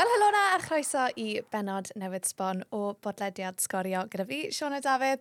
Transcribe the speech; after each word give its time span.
Wel, 0.00 0.08
helo 0.08 0.30
na 0.32 0.42
a 0.54 0.58
chroeso 0.64 1.02
i 1.20 1.26
benod 1.52 1.90
newydd 2.00 2.24
sbon 2.24 2.62
o 2.72 2.94
bodlediad 3.04 3.58
sgorio 3.60 4.06
gyda 4.08 4.24
fi, 4.30 4.38
Siona 4.56 4.78
Dafydd. 4.80 5.20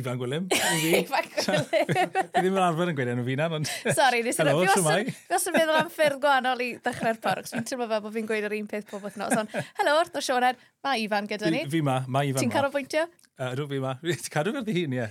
Ifan 0.00 0.16
Gwilym. 0.16 0.46
Ifan 1.02 1.28
Gwilym. 1.34 1.66
Fi 2.30 2.38
ddim 2.38 2.56
yn 2.56 2.62
arfer 2.64 2.92
yn 2.94 2.96
gweud 2.96 3.10
enw 3.12 3.26
fi 3.26 3.36
na, 3.36 3.50
ond... 3.58 3.68
Sorry, 3.98 4.22
nes 4.24 4.40
i 4.40 4.46
Helo, 4.46 4.64
siwmai. 4.72 5.02
Fi 5.12 5.36
os 5.36 5.44
yn 5.50 5.56
meddwl 5.58 5.82
am 5.82 5.92
ffyrdd 5.92 6.22
gwahanol 6.22 6.64
i 6.64 6.70
ddechrau'r 6.80 7.20
porc, 7.26 7.50
fi'n 7.52 7.68
teimlo 7.68 7.90
fel 7.92 8.00
bod 8.06 8.16
fi'n 8.16 8.30
gweud 8.30 8.48
yr 8.48 8.56
un 8.56 8.70
peth 8.72 8.88
pob 8.88 9.04
wythnos, 9.04 9.36
ond 9.42 9.52
helo, 9.58 9.98
wrth 9.98 10.16
o 10.16 10.24
Sioned, 10.24 10.64
mae 10.88 11.04
Ifan 11.04 11.28
gyda 11.28 11.52
ni. 11.52 11.66
Fi 11.76 11.84
ma, 11.84 12.00
mae 12.08 12.32
Ifan 12.32 12.46
Ti'n 12.46 12.54
canolbwyntio? 12.56 13.04
Uh, 13.36 13.52
Rwy'n 13.52 13.74
fi 13.74 13.84
ma. 13.84 13.98
Ti'n 14.06 14.32
cadw 14.38 14.56
fel 14.56 14.64
dy 14.70 14.86
ie. 14.86 15.10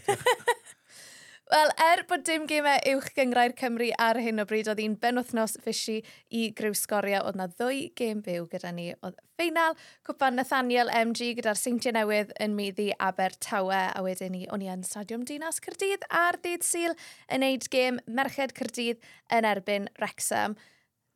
Wel, 1.49 1.71
er 1.81 2.03
bod 2.05 2.21
dim 2.27 2.43
gymau 2.45 2.77
uwch 2.91 3.07
gyngrau'r 3.15 3.55
Cymru 3.57 3.87
ar 3.97 4.19
hyn 4.21 4.37
o 4.37 4.43
bryd, 4.45 4.67
oedd 4.69 4.77
hi'n 4.83 4.93
benwthnos 5.01 5.55
fysi 5.63 5.95
i 6.29 6.43
gryw 6.53 6.75
sgorio. 6.77 7.23
Oedd 7.25 7.39
na 7.39 7.47
ddwy 7.49 7.87
gêm 7.97 8.19
byw 8.21 8.43
gyda 8.51 8.69
ni. 8.77 8.91
Oedd 9.01 9.15
ffeinal 9.33 9.73
cwpan 10.05 10.37
Nathaniel 10.37 10.91
MG 10.93 11.31
gyda'r 11.39 11.57
Seintiau 11.57 11.95
Newydd 11.95 12.35
yn 12.45 12.53
meddi 12.53 12.91
Abertawe. 13.01 13.79
A 13.97 14.03
wedyn 14.05 14.35
ni, 14.37 14.43
o'n 14.53 14.61
i 14.61 14.69
yn 14.69 14.85
Stadiwm 14.85 15.23
Dinas 15.25 15.57
Cyrdydd 15.65 16.05
a'r 16.19 16.37
Dydd 16.43 16.67
Sil 16.69 16.93
yn 17.33 17.41
neud 17.41 17.65
gêm 17.73 17.97
Merched 18.05 18.53
Cyrdydd 18.59 19.01
yn 19.33 19.47
erbyn 19.49 19.89
Wrexham. 19.97 20.53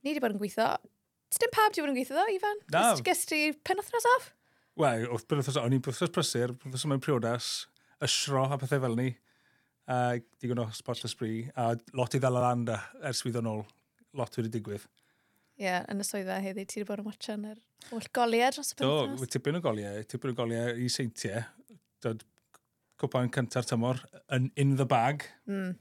Ni 0.02 0.16
wedi 0.16 0.24
bod 0.24 0.34
yn 0.34 0.42
gweithio. 0.42 0.72
Dim 1.38 1.54
pawb 1.54 1.76
wedi 1.76 1.86
bod 1.86 1.94
yn 1.94 2.00
gweithio 2.00 2.18
ddo, 2.18 2.26
Ifan? 2.40 2.64
Na. 2.74 2.88
Gys 3.06 3.28
ti 3.30 3.44
penwthnos 3.70 4.10
off? 4.16 4.32
Wel, 4.82 5.06
wrth 5.14 5.30
o'n 5.62 5.78
i'n 5.78 5.86
penwthnos 5.86 6.16
prysur, 6.18 6.58
penwthnos 6.58 6.90
mewn 6.90 7.06
priodas, 7.06 7.52
ysro 8.02 8.48
a 8.50 8.58
pethau 8.58 8.82
fel 8.82 8.98
ni 8.98 9.12
uh, 9.92 10.18
digon 10.42 10.64
o 10.64 10.68
spot 10.76 11.06
ysbri, 11.08 11.48
a 11.56 11.74
lot 11.98 12.16
i 12.16 12.22
ddal 12.22 12.40
ar 12.40 12.52
anda 12.52 12.80
ers 13.10 13.24
fydd 13.26 13.40
yn 13.42 13.50
ôl, 13.52 13.64
lot 14.18 14.38
wedi 14.40 14.52
digwydd. 14.58 14.86
Ie, 15.54 15.68
yeah, 15.68 15.84
yn 15.92 16.02
y 16.02 16.06
swyddfa 16.08 16.40
heddi, 16.42 16.66
ti 16.66 16.80
wedi 16.82 16.90
bod 16.90 17.04
yn 17.04 17.08
watchan 17.08 17.48
yr 17.52 17.60
holl 17.92 18.08
goliau 18.18 18.54
dros 18.56 18.74
y 18.74 18.78
penthas? 18.80 19.20
Do, 19.22 19.32
tipyn 19.36 19.60
o 19.60 19.64
goliau, 19.64 20.06
tipyn 20.10 20.34
o 20.34 20.38
goliau 20.38 20.78
i 20.82 20.88
seintiau. 20.90 21.44
Dod 22.04 22.24
cwpan 23.02 23.30
cynta'r 23.34 23.68
tymor, 23.68 24.00
yn 24.34 24.50
in 24.60 24.78
the 24.80 24.88
bag. 24.90 25.28
Mm. 25.50 25.76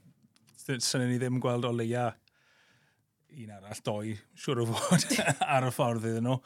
Syn 0.63 1.07
ni 1.09 1.17
ddim 1.17 1.41
gweld 1.43 1.65
o 1.67 1.71
leia 1.73 2.11
un 3.33 3.55
arall, 3.55 3.81
doi, 3.85 4.13
siŵr 4.37 4.61
o 4.63 4.67
fod, 4.69 5.07
ar 5.55 5.67
y 5.67 5.71
ffordd 5.73 6.05
iddyn 6.11 6.29
nhw. 6.29 6.37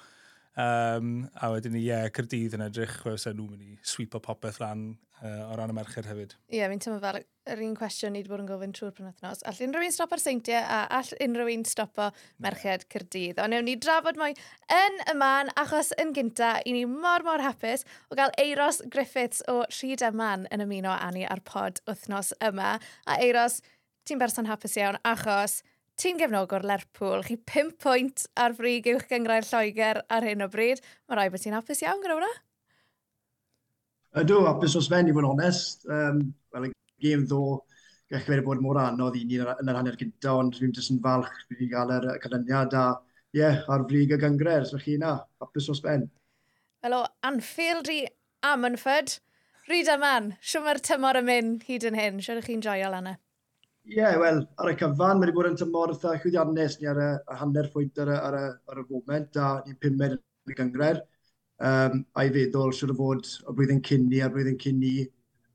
Um, 0.57 1.11
a 1.37 1.51
wedyn 1.53 1.75
ni, 1.75 1.83
ie, 1.83 1.91
yeah, 1.91 2.07
Cyrdydd 2.13 2.55
yn 2.57 2.63
edrych, 2.65 2.95
fel 3.03 3.19
nhw'n 3.35 3.51
mynd 3.51 3.65
i 3.67 3.75
sweep 3.85 4.15
o 4.17 4.21
popeth 4.23 4.61
lan 4.63 4.87
uh, 5.23 5.51
o 5.51 5.55
ran 5.57 5.71
y 5.71 5.75
merched 5.77 6.07
hefyd. 6.09 6.35
Ie, 6.47 6.59
yeah, 6.59 6.69
mi'n 6.71 6.81
teimlo 6.83 6.99
fel 7.03 7.19
yr 7.47 7.61
un 7.63 7.75
cwestiwn 7.77 8.13
ni 8.13 8.21
wedi 8.21 8.31
bod 8.31 8.43
yn 8.43 8.49
gofyn 8.49 8.73
trwy'r 8.75 8.93
penwthnos. 8.97 9.43
All 9.47 9.61
unrhyw 9.67 9.87
un 9.87 9.95
stopo'r 9.95 10.21
seintiau 10.21 10.59
a 10.61 10.79
all 10.97 11.13
unrhyw 11.23 11.51
un 11.53 11.63
stopo 11.67 12.09
o 12.09 12.25
merched 12.43 12.87
Cyrdydd. 12.93 13.39
Ond 13.43 13.55
newn 13.55 13.67
ni 13.69 13.77
drafod 13.81 14.19
mwy 14.19 14.35
yn 14.73 14.99
y 15.07 15.15
man, 15.19 15.53
achos 15.59 15.93
yn 16.01 16.13
gynta, 16.17 16.57
i 16.67 16.75
ni 16.75 16.83
mor 16.89 17.25
mor 17.27 17.43
hapus 17.43 17.87
o 18.11 18.19
gael 18.19 18.35
Eiros 18.41 18.81
Griffiths 18.93 19.45
o 19.51 19.61
Rhyd 19.71 20.03
y 20.05 20.11
Man 20.17 20.45
yn 20.53 20.65
ymuno 20.67 20.93
â 20.97 21.09
ni 21.15 21.25
ar 21.25 21.41
pod 21.47 21.81
wythnos 21.87 22.33
yma. 22.43 22.75
A 23.07 23.17
Eiros, 23.23 23.61
ti'n 24.07 24.21
berson 24.21 24.49
hapus 24.51 24.77
iawn 24.79 25.01
achos 25.07 25.61
Tîm 25.97 26.19
gefnogwr 26.21 26.61
Lerpwl, 26.61 27.23
chi 27.25 27.39
5 27.49 27.71
pwynt 27.81 28.27
ar 28.37 28.53
frig 28.53 28.85
uwch 28.91 29.07
gyngrau'r 29.09 29.47
Lloegr 29.49 30.03
ar 30.13 30.27
hyn 30.29 30.45
o 30.45 30.47
bryd. 30.53 30.83
Mae 31.09 31.17
rai 31.17 31.31
bod 31.33 31.41
ti'n 31.41 31.57
hapus 31.57 31.81
iawn 31.81 32.03
gyda 32.03 32.19
hwnna? 32.19 32.29
Ydw, 34.15 34.37
hapus 34.47 34.77
os 34.79 34.87
fe'n 34.89 35.09
i 35.09 35.13
fod 35.13 35.25
yn 35.25 35.31
onest. 35.33 35.83
Um, 35.91 36.21
Wel, 36.55 36.69
y 36.69 37.03
gêm 37.03 37.25
ddo, 37.27 37.41
gallai 38.09 38.37
wedi 38.37 38.45
bod 38.45 38.61
mor 38.63 38.79
anodd 38.81 39.17
i 39.19 39.25
ni 39.27 39.37
yn 39.41 39.69
yr 39.69 39.77
hanner 39.77 39.97
gyda, 39.99 40.33
ond 40.33 40.55
fi'n 40.57 40.71
jyst 40.73 40.93
yn 40.93 41.01
falch 41.03 41.33
bod 41.49 41.59
ni'n 41.59 41.71
cael 41.73 41.93
yr 41.97 42.07
canlyniad 42.23 42.73
a, 42.79 42.85
ie, 43.35 43.41
yeah, 43.41 43.59
ar 43.73 43.83
frig 43.89 44.13
y 44.15 44.19
gyngred. 44.21 44.65
so 44.69 44.79
chi 44.81 44.95
na, 44.97 45.17
hapus 45.43 45.67
dros 45.67 45.83
ben. 45.83 46.07
Wel, 46.83 46.95
o 46.97 47.03
Anfield 47.27 47.91
i 47.91 48.05
Amanford, 48.47 49.17
Rida 49.67 49.97
Man, 49.99 50.31
siw 50.39 50.63
mae'r 50.63 50.79
tymor 50.79 51.19
yn 51.19 51.27
mynd 51.27 51.65
hyd 51.67 51.85
yn 51.89 51.99
hyn? 51.99 52.21
Siwr 52.23 52.39
ydych 52.39 52.53
chi'n 52.53 52.63
joio, 52.63 52.91
Lana? 52.93 53.17
Ie, 53.87 53.97
yeah, 53.99 54.15
wel, 54.19 54.41
ar 54.59 54.71
y 54.71 54.77
cyfan, 54.79 55.19
mae 55.19 55.27
wedi 55.27 55.35
bod 55.35 55.51
yn 55.51 55.59
tymor 55.59 55.91
eitha 55.93 56.15
chwyddiannus 56.23 56.79
ni 56.79 56.87
ar 56.91 57.03
y, 57.03 57.11
y 57.19 57.37
hanner 57.41 57.69
pwynt 57.73 58.01
ar 58.03 58.13
y, 58.13 58.17
ar 58.29 58.39
y, 58.39 58.47
ar 58.71 58.81
y 58.81 58.87
foment, 58.87 59.39
a 59.43 59.51
ni'n 59.67 59.77
pumed 59.83 60.17
yn 60.17 60.53
y 60.53 60.57
gyngred 60.57 61.03
um, 61.63 62.01
a'i 62.19 62.33
feddwl 62.33 62.73
siwr 62.75 62.93
o 62.93 62.97
fod 62.97 63.29
y 63.43 63.55
blwyddyn 63.57 63.83
cynni 63.87 64.21
a'r 64.23 64.33
blwyddyn 64.33 64.59
cynni 64.61 64.95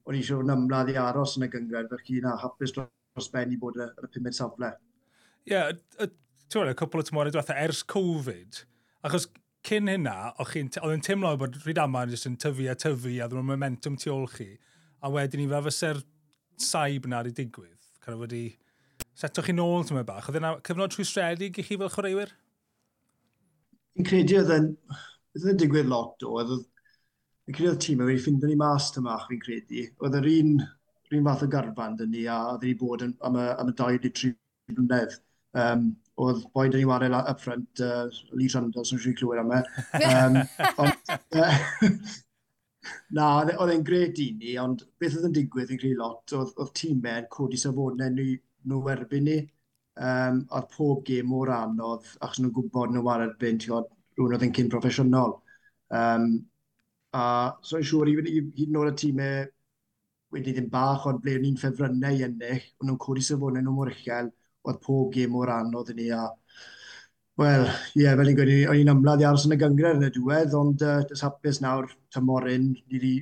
o'n 0.08 0.18
i'n 0.18 0.26
siwr 0.26 0.42
yn 0.44 0.54
ymladd 0.56 0.90
i 0.92 0.96
aros 0.98 1.36
yn 1.38 1.46
y 1.46 1.50
gyngred, 1.52 1.90
felly 1.92 2.22
na 2.24 2.34
hapus 2.40 2.74
dros 2.74 3.30
ben 3.34 3.54
i 3.54 3.58
bod 3.60 3.78
y, 3.78 3.86
y 3.86 4.10
pumed 4.10 4.36
safle. 4.36 4.72
Ie, 5.46 5.54
yeah, 5.54 5.70
ti'n 6.02 6.10
gwybod, 6.56 6.72
y 6.72 6.78
cwpl 6.80 7.02
o 7.02 7.06
tymorau 7.06 7.34
diwetha 7.34 7.58
ers 7.62 7.82
Covid, 7.92 8.64
achos 9.06 9.28
cyn 9.66 9.90
hynna, 9.90 10.32
oedd 10.42 10.96
yn 10.96 11.04
teimlo 11.06 11.36
bod 11.38 11.60
rhyd 11.62 11.80
ama 11.82 12.02
jyst 12.10 12.26
yn 12.30 12.38
tyfu 12.42 12.66
a 12.70 12.74
tyfu 12.78 13.14
a 13.22 13.28
ddim 13.30 13.44
yn 13.44 13.50
momentum 13.52 13.98
tu 14.00 14.10
ôl 14.14 14.26
chi, 14.32 14.48
a 15.02 15.10
wedyn 15.12 15.44
ni 15.44 15.48
fe 15.50 15.62
fysa'r 15.68 16.02
saib 16.62 17.06
na'r 17.10 17.30
i 17.30 17.34
digwydd, 17.36 17.78
cael 18.02 18.18
wedi 18.18 18.44
setwch 19.18 19.50
chi 19.50 19.54
nôl 19.54 19.86
tyma 19.86 20.02
bach, 20.06 20.28
oedd 20.30 20.40
yna 20.40 20.56
cyfnod 20.66 20.94
trwystredig 20.94 21.62
i 21.62 21.66
chi 21.66 21.78
fel 21.78 21.92
chwaraewyr? 21.94 22.34
Fi'n 23.94 24.08
credu 24.08 24.40
oedd 24.40 24.54
yn, 24.56 24.68
Oedd 25.32 25.48
yn 25.52 25.58
digwydd 25.62 25.88
lot 25.88 26.24
o, 26.26 26.34
oedd 26.40 26.54
yn 27.48 27.56
credu'r 27.56 27.78
tîm 27.80 28.02
wedi 28.04 28.20
ffind 28.20 28.44
ni 28.46 28.56
mas 28.60 28.90
tymach 28.94 29.26
fi'n 29.30 29.40
credu. 29.42 29.84
Oedd 30.04 30.16
yr 30.18 30.28
un, 30.32 30.50
yr 31.08 31.18
un 31.18 31.28
fath 31.28 31.44
o 31.46 31.48
garfan 31.54 31.96
dyn 31.98 32.12
ni 32.12 32.24
a 32.30 32.38
oedd 32.52 32.66
ni 32.66 32.74
bod 32.82 33.04
yn, 33.06 33.14
am, 33.26 33.38
y, 33.40 33.46
am 33.62 33.70
y 33.72 33.76
23 33.78 34.34
blynedd. 34.76 35.16
Um, 35.62 35.86
oedd 36.22 36.44
boi 36.52 36.66
dyn 36.68 36.82
ni 36.82 36.88
wario 36.88 37.22
up 37.32 37.40
front, 37.40 37.80
uh, 37.84 38.04
Lee 38.36 38.50
Trundle, 38.52 38.84
sy'n 38.88 39.00
siŵr 39.00 39.16
clywed 39.18 39.40
am 39.42 39.54
e. 39.56 39.62
Um, 40.10 40.38
ond, 40.84 41.14
uh, 41.40 41.56
na, 43.16 43.26
oedd 43.40 43.54
e- 43.54 43.78
e'n 43.78 43.88
gred 43.88 44.20
i 44.20 44.28
ni, 44.36 44.54
ond 44.60 44.84
beth 45.00 45.16
oedd 45.18 45.30
yn 45.30 45.36
digwydd 45.40 45.72
yn 45.72 45.80
credu 45.80 45.98
lot, 46.02 46.36
oedd, 46.36 46.52
oedd 46.60 46.76
tîmau 46.78 47.24
yn 47.24 47.32
codi 47.32 47.60
safonau 47.64 48.12
nhw, 48.12 48.28
nhw 48.68 48.84
erbyn 48.96 49.28
ni. 49.28 49.40
Um, 50.02 50.44
oedd 50.52 50.70
pob 50.76 51.02
gêm 51.08 51.28
mor 51.28 51.52
anodd, 51.52 52.14
achos 52.20 52.40
nhw'n 52.40 52.54
gwybod 52.56 52.94
nhw 52.94 53.08
ar 53.12 53.26
erbyn, 53.26 53.60
ti'n 53.60 53.76
rhywun 54.16 54.36
oedd 54.36 54.46
yn 54.48 54.54
cyn 54.58 54.70
proffesiynol. 54.72 55.36
Um, 56.02 56.28
a 57.12 57.24
so 57.66 57.80
i'n 57.80 57.88
siŵr, 57.88 58.12
hyd 58.12 58.68
yn 58.68 58.78
oed 58.80 58.92
y 58.92 58.98
tîmau 59.02 59.48
wedi 60.32 60.54
ddim 60.56 60.68
bach, 60.72 61.06
ond 61.10 61.20
ble 61.24 61.36
ni'n 61.40 61.58
ffefrynnau 61.60 62.16
i 62.16 62.24
ennill, 62.28 62.62
ond 62.80 62.88
nhw'n 62.88 63.00
codi 63.02 63.24
i 63.24 63.26
safonau 63.26 63.64
nhw 63.64 63.74
mor 63.76 63.90
uchel, 63.92 64.30
oedd 64.64 64.78
pob 64.84 65.10
gêm 65.14 65.34
o'r 65.36 65.52
anodd 65.58 65.92
i 65.92 65.98
ni, 65.98 66.08
a 66.16 66.28
Wel, 67.40 67.62
ie, 67.64 68.02
yeah, 68.02 68.12
fel 68.18 68.28
i'n 68.28 68.36
gweud, 68.36 68.50
o'n 68.68 68.78
i'n 68.82 68.90
ymladd 68.92 69.22
i 69.22 69.24
aros 69.24 69.46
yn 69.48 69.54
y 69.54 69.56
gyngred 69.60 69.96
yn 69.96 70.04
y 70.04 70.10
diwedd, 70.12 70.52
ond 70.52 70.82
uh, 70.84 70.98
dys 71.08 71.22
hapus 71.24 71.62
nawr, 71.64 71.88
tymoryn, 72.12 72.66
ni 72.74 72.98
wedi... 72.98 73.12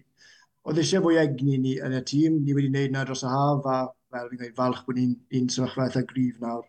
Oedd 0.66 0.80
eisiau 0.82 1.04
fwy 1.04 1.20
egni 1.20 1.54
ni 1.62 1.76
yn 1.78 1.94
y 1.94 2.00
tîm, 2.08 2.40
ni 2.42 2.56
wedi 2.56 2.72
gwneud 2.72 2.96
na 2.96 3.04
dros 3.06 3.22
y 3.22 3.30
haf, 3.30 3.68
a 3.70 3.76
fel 4.10 4.26
fi'n 4.32 4.40
gweud, 4.40 4.56
falch 4.58 4.80
bod 4.88 4.98
ni'n 4.98 5.14
un 5.38 5.46
sefyllfa 5.54 5.86
eitha 5.86 6.02
grif 6.10 6.42
nawr. 6.42 6.66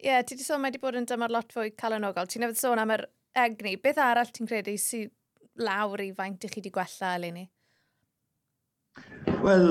Ie, 0.00 0.08
yeah, 0.08 0.24
ti 0.24 0.34
wedi 0.34 0.46
sôn 0.48 0.64
mae 0.64 0.72
wedi 0.72 0.80
bod 0.82 0.96
yn 0.98 1.06
dymor 1.10 1.36
lot 1.36 1.52
fwy 1.52 1.74
calonogol. 1.84 2.32
Ti'n 2.32 2.46
nefyd 2.46 2.62
sôn 2.62 2.80
am 2.80 2.94
yr 2.96 3.04
egni, 3.38 3.76
beth 3.82 4.00
arall 4.02 4.30
ti'n 4.32 4.48
credu 4.48 4.76
sy'n 4.80 5.10
lawr 5.64 6.02
i 6.02 6.10
faint 6.16 6.44
i 6.44 6.50
chi 6.50 6.60
wedi 6.60 6.72
gwella 6.74 7.12
eleni? 7.18 7.44
Wel, 9.44 9.68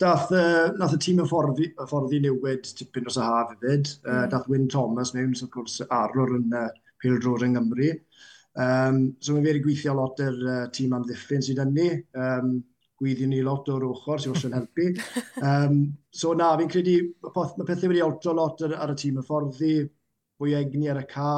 dath, 0.00 0.30
uh, 0.32 0.70
nath 0.78 0.96
y 0.96 1.00
tîm 1.04 1.20
y 1.20 1.26
hyfforddi, 1.26 1.70
fforddi 1.84 2.20
newid 2.24 2.70
tipyn 2.78 3.06
dros 3.06 3.18
y 3.20 3.26
haf 3.26 3.52
hefyd. 3.54 3.92
Mm. 4.00 4.10
Uh, 4.10 4.24
dath 4.32 4.48
Wyn 4.50 4.68
Thomas 4.72 5.14
mewn, 5.16 5.34
wrth 5.34 5.52
gwrs, 5.54 5.80
arwr 5.86 6.36
yn 6.38 6.56
uh, 6.56 6.68
Pildrod 7.02 7.44
yng 7.46 7.56
Nghymru. 7.56 7.92
Um, 8.60 9.04
so 9.22 9.36
mae 9.36 9.44
fe 9.44 9.52
wedi 9.52 9.62
gweithio 9.64 9.94
lot 9.94 10.20
yr 10.24 10.40
uh, 10.42 10.64
tîm 10.74 10.96
amddiffyn 10.96 11.44
sydd 11.46 11.62
yn 11.62 11.74
ni. 11.76 11.90
Um, 12.18 12.58
gweithio 13.00 13.28
ni 13.30 13.40
lot 13.44 13.68
o'r 13.72 13.86
ochr 13.90 14.22
sy'n 14.22 14.34
wrthyn 14.34 14.58
helpu. 14.58 14.90
Um, 15.50 15.76
so 16.12 16.34
na, 16.36 16.50
fi'n 16.60 16.68
credu, 16.68 16.96
mae 17.24 17.64
pethau 17.64 17.88
wedi 17.88 18.02
altro 18.04 18.34
lot 18.36 18.60
ar, 18.66 18.74
ar 18.84 18.92
y 18.92 18.96
tîm 19.00 19.20
y 19.20 19.24
fforddi, 19.24 19.76
fwy 20.40 20.56
egni 20.58 20.90
ar 20.92 21.00
y 21.00 21.06
ca. 21.08 21.30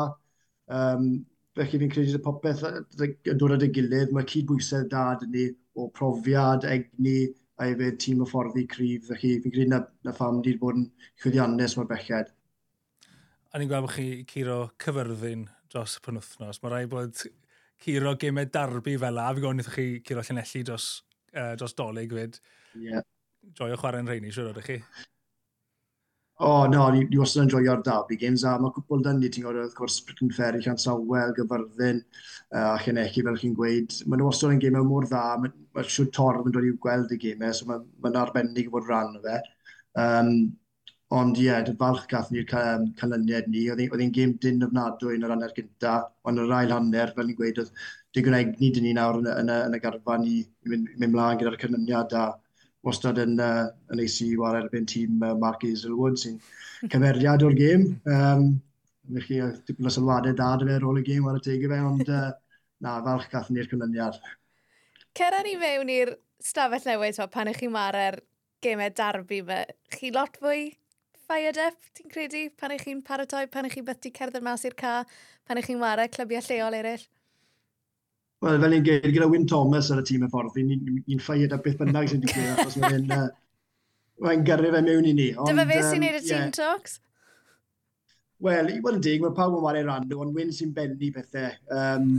Um, 0.73 1.13
Felly 1.59 1.79
fi'n 1.83 1.91
credu 1.93 2.17
y 2.17 2.23
popeth 2.25 2.63
yn 2.65 3.37
dod 3.41 3.53
at 3.59 3.65
ei 3.67 3.73
gilydd. 3.77 4.13
Mae 4.17 4.29
cydbwysedd 4.29 4.89
da 4.93 5.11
dyn 5.21 5.35
ni 5.35 5.49
o 5.77 5.89
profiad, 5.93 6.65
egni, 6.69 7.27
a 7.61 7.69
hefyd 7.69 7.99
tîm 8.01 8.23
hyfforddi 8.25 8.65
cryf. 8.73 9.11
Felly 9.11 9.35
fi'n 9.45 9.53
credu 9.53 9.69
na, 9.75 9.83
na 10.07 10.15
pham 10.17 10.41
wedi 10.41 10.57
bod 10.61 10.81
yn 10.81 10.89
chwyddiannus 11.21 11.77
mor 11.77 11.91
belled. 11.91 12.33
A 13.53 13.61
ni'n 13.61 13.69
gweld 13.69 13.85
bod 13.85 13.95
chi 13.99 14.09
curo 14.33 14.59
cyfyrddin 14.81 15.47
dros 15.73 15.99
y 15.99 16.05
penwthnos. 16.07 16.63
Mae 16.63 16.73
rai 16.73 16.85
bod 16.89 17.21
curo 17.85 18.17
gymau 18.25 18.49
darbu 18.57 18.97
fel 19.05 19.19
la. 19.21 19.29
Fi'n 19.29 19.45
gwybod 19.45 19.59
wnaethoch 19.59 19.77
chi 19.77 19.89
curo 20.09 20.25
llenelli 20.25 20.65
dros, 20.71 20.91
uh, 21.37 21.53
dros 21.61 21.77
dolyg 21.77 22.17
fyd. 22.17 22.41
Yeah. 22.81 23.05
Joio 23.59 23.77
chwarae'n 23.77 24.09
rheini, 24.09 24.33
siwr 24.33 24.55
oeddech 24.55 24.71
chi? 24.71 24.81
O, 26.45 26.67
no, 26.67 26.89
ni, 26.91 27.05
ni 27.07 27.19
wastad 27.21 27.45
yn 27.45 27.51
joio'r 27.53 27.83
derby 27.87 28.17
games, 28.19 28.43
a 28.43 28.57
mae 28.59 28.73
cwpl 28.75 29.03
dyn 29.05 29.21
ni, 29.23 29.29
ti'n 29.31 29.45
gwybod, 29.45 29.61
wrth 29.63 29.77
gwrs, 29.79 29.99
Britain 30.09 30.33
Ferry, 30.35 30.59
Llansawel, 30.65 31.35
Gyfyrddin, 31.37 32.01
uh, 32.51 32.73
a 32.73 32.81
Llanelli, 32.83 33.23
fel 33.29 33.39
chi'n 33.39 33.53
gweud. 33.61 33.95
Mae 34.09 34.19
nhw 34.19 34.27
wastad 34.27 34.57
yn 34.57 34.59
gemau 34.65 34.89
mor 34.89 35.07
dda, 35.07 35.21
mae 35.39 35.53
ma 35.79 35.85
siwr 35.87 36.09
torf 36.17 36.49
yn 36.49 36.57
dod 36.57 36.67
i'w 36.67 36.81
gweld 36.83 37.15
y 37.15 37.21
gemau, 37.23 37.53
e, 37.53 37.55
so 37.55 37.69
mae'n 37.69 37.87
ma, 37.87 38.09
ma 38.09 38.25
arbennig 38.25 38.73
fod 38.75 38.91
rhan 38.91 39.15
o 39.21 39.23
fe. 39.23 39.39
Um, 40.03 40.33
ond 41.23 41.39
ie, 41.39 41.47
yeah, 41.47 41.73
falch 41.79 42.11
gath 42.11 42.35
ni'r 42.35 42.51
canlyniad 42.51 43.47
ni, 43.53 43.69
oedd 43.71 44.03
hi'n 44.03 44.15
gêm 44.19 44.35
dyn 44.43 44.67
ofnadwy 44.67 45.15
yn 45.21 45.29
yr 45.29 45.37
hanner 45.37 45.55
gynta, 45.55 45.97
ond 46.27 46.43
yr 46.43 46.59
ail 46.59 46.75
hanner, 46.75 47.15
fel 47.15 47.31
ni'n 47.31 47.39
gweud, 47.39 47.63
oedd 47.63 47.87
digon 48.19 48.41
egni 48.41 48.75
dyn 48.75 48.89
ni 48.89 48.99
nawr 48.99 49.23
yn, 49.23 49.31
yn, 49.31 49.47
yn, 49.47 49.69
yn 49.69 49.79
y 49.79 49.85
garfan 49.87 50.27
i 50.27 50.41
mynd, 50.73 50.91
mynd 50.97 51.15
mlaen 51.15 51.39
gyda'r 51.39 51.63
canlyniad 51.63 52.19
a 52.19 52.33
wastad 52.87 53.21
yn, 53.23 53.39
uh, 53.41 53.71
yn 53.93 54.03
eisi 54.03 54.33
war 54.39 54.59
erbyn 54.59 54.87
tîm 54.91 55.23
uh, 55.23 55.35
Mark 55.39 55.65
Hazelwood 55.67 56.19
sy'n 56.21 56.39
cymeriad 56.93 57.45
o'r 57.47 57.57
gêm. 57.59 57.89
Um, 58.11 58.53
Felly, 59.13 59.41
dipyn 59.67 59.89
o 59.89 59.91
sylwadau 59.91 60.35
da 60.39 60.53
dy 60.59 60.69
fe 60.69 60.77
ar 60.79 60.85
ôl 60.87 61.01
y 61.01 61.07
gêm 61.07 61.25
ar 61.27 61.41
y 61.41 61.43
teg 61.43 61.65
i 61.67 61.71
fe, 61.71 61.79
ond 61.87 62.11
uh, 62.11 62.29
na, 62.85 62.99
falch 63.07 63.27
gath 63.33 63.51
ni'r 63.51 63.71
cynlyniad. 63.71 64.19
Cera 65.19 65.43
ni 65.45 65.57
mewn 65.61 65.91
i'r 65.93 66.15
stafell 66.43 66.87
newydd 66.87 67.19
to, 67.19 67.27
pan 67.31 67.51
ych 67.51 67.59
chi'n 67.63 67.75
marau'r 67.75 68.21
gemau 68.63 68.95
darbu 68.95 69.41
yma. 69.43 69.59
Chi 69.95 70.13
lot 70.15 70.39
fwy 70.43 70.71
fired 71.27 71.59
up, 71.65 71.79
ti'n 71.99 72.13
credu, 72.15 72.45
pan 72.59 72.75
ych 72.77 72.87
chi'n 72.87 73.03
paratoi, 73.07 73.47
pan 73.51 73.67
ych 73.69 73.77
chi'n 73.77 73.89
byty 73.89 74.15
cerdded 74.15 74.47
mas 74.47 74.65
i'r 74.69 74.79
ca, 74.79 75.03
pan 75.49 75.61
ych 75.61 75.71
chi'n 75.71 75.83
marau 75.83 76.11
clybiau 76.15 76.47
lleol 76.47 76.79
eraill? 76.79 77.05
Wel, 78.43 78.59
fel 78.59 78.73
ni'n 78.75 78.83
geir, 78.87 79.05
gyda 79.07 79.29
Wyn 79.31 79.45
Thomas 79.47 79.93
ar 79.95 80.01
y 80.01 80.05
tîm 80.07 80.25
y 80.27 80.29
ffordd, 80.33 80.57
ni'n 80.59 81.23
ffaiad 81.23 81.53
a 81.55 81.61
beth 81.63 81.79
bynnag 81.79 82.09
sy'n 82.11 82.25
digwydd, 82.25 82.57
achos 82.59 82.75
mae'n 82.83 83.13
uh, 83.15 83.29
mae 84.25 84.41
gyrru 84.49 84.73
fe 84.75 84.81
mewn 84.83 85.07
i 85.07 85.13
ni. 85.15 85.29
Dyma 85.47 85.67
fe 85.69 85.77
sy'n 85.87 86.03
neud 86.03 86.19
y 86.19 86.23
team 86.27 86.51
talks? 86.57 86.97
Wel, 88.43 88.73
i 88.73 88.81
bod 88.83 88.99
yn 88.99 89.05
dig, 89.07 89.23
mae 89.23 89.37
pawb 89.37 89.55
yn 89.61 89.63
wario 89.63 89.87
rand, 89.87 90.15
ond 90.19 90.35
Wyn 90.35 90.51
sy'n 90.55 90.75
bennu 90.75 91.13
bethau, 91.15 91.55
um, 91.71 92.17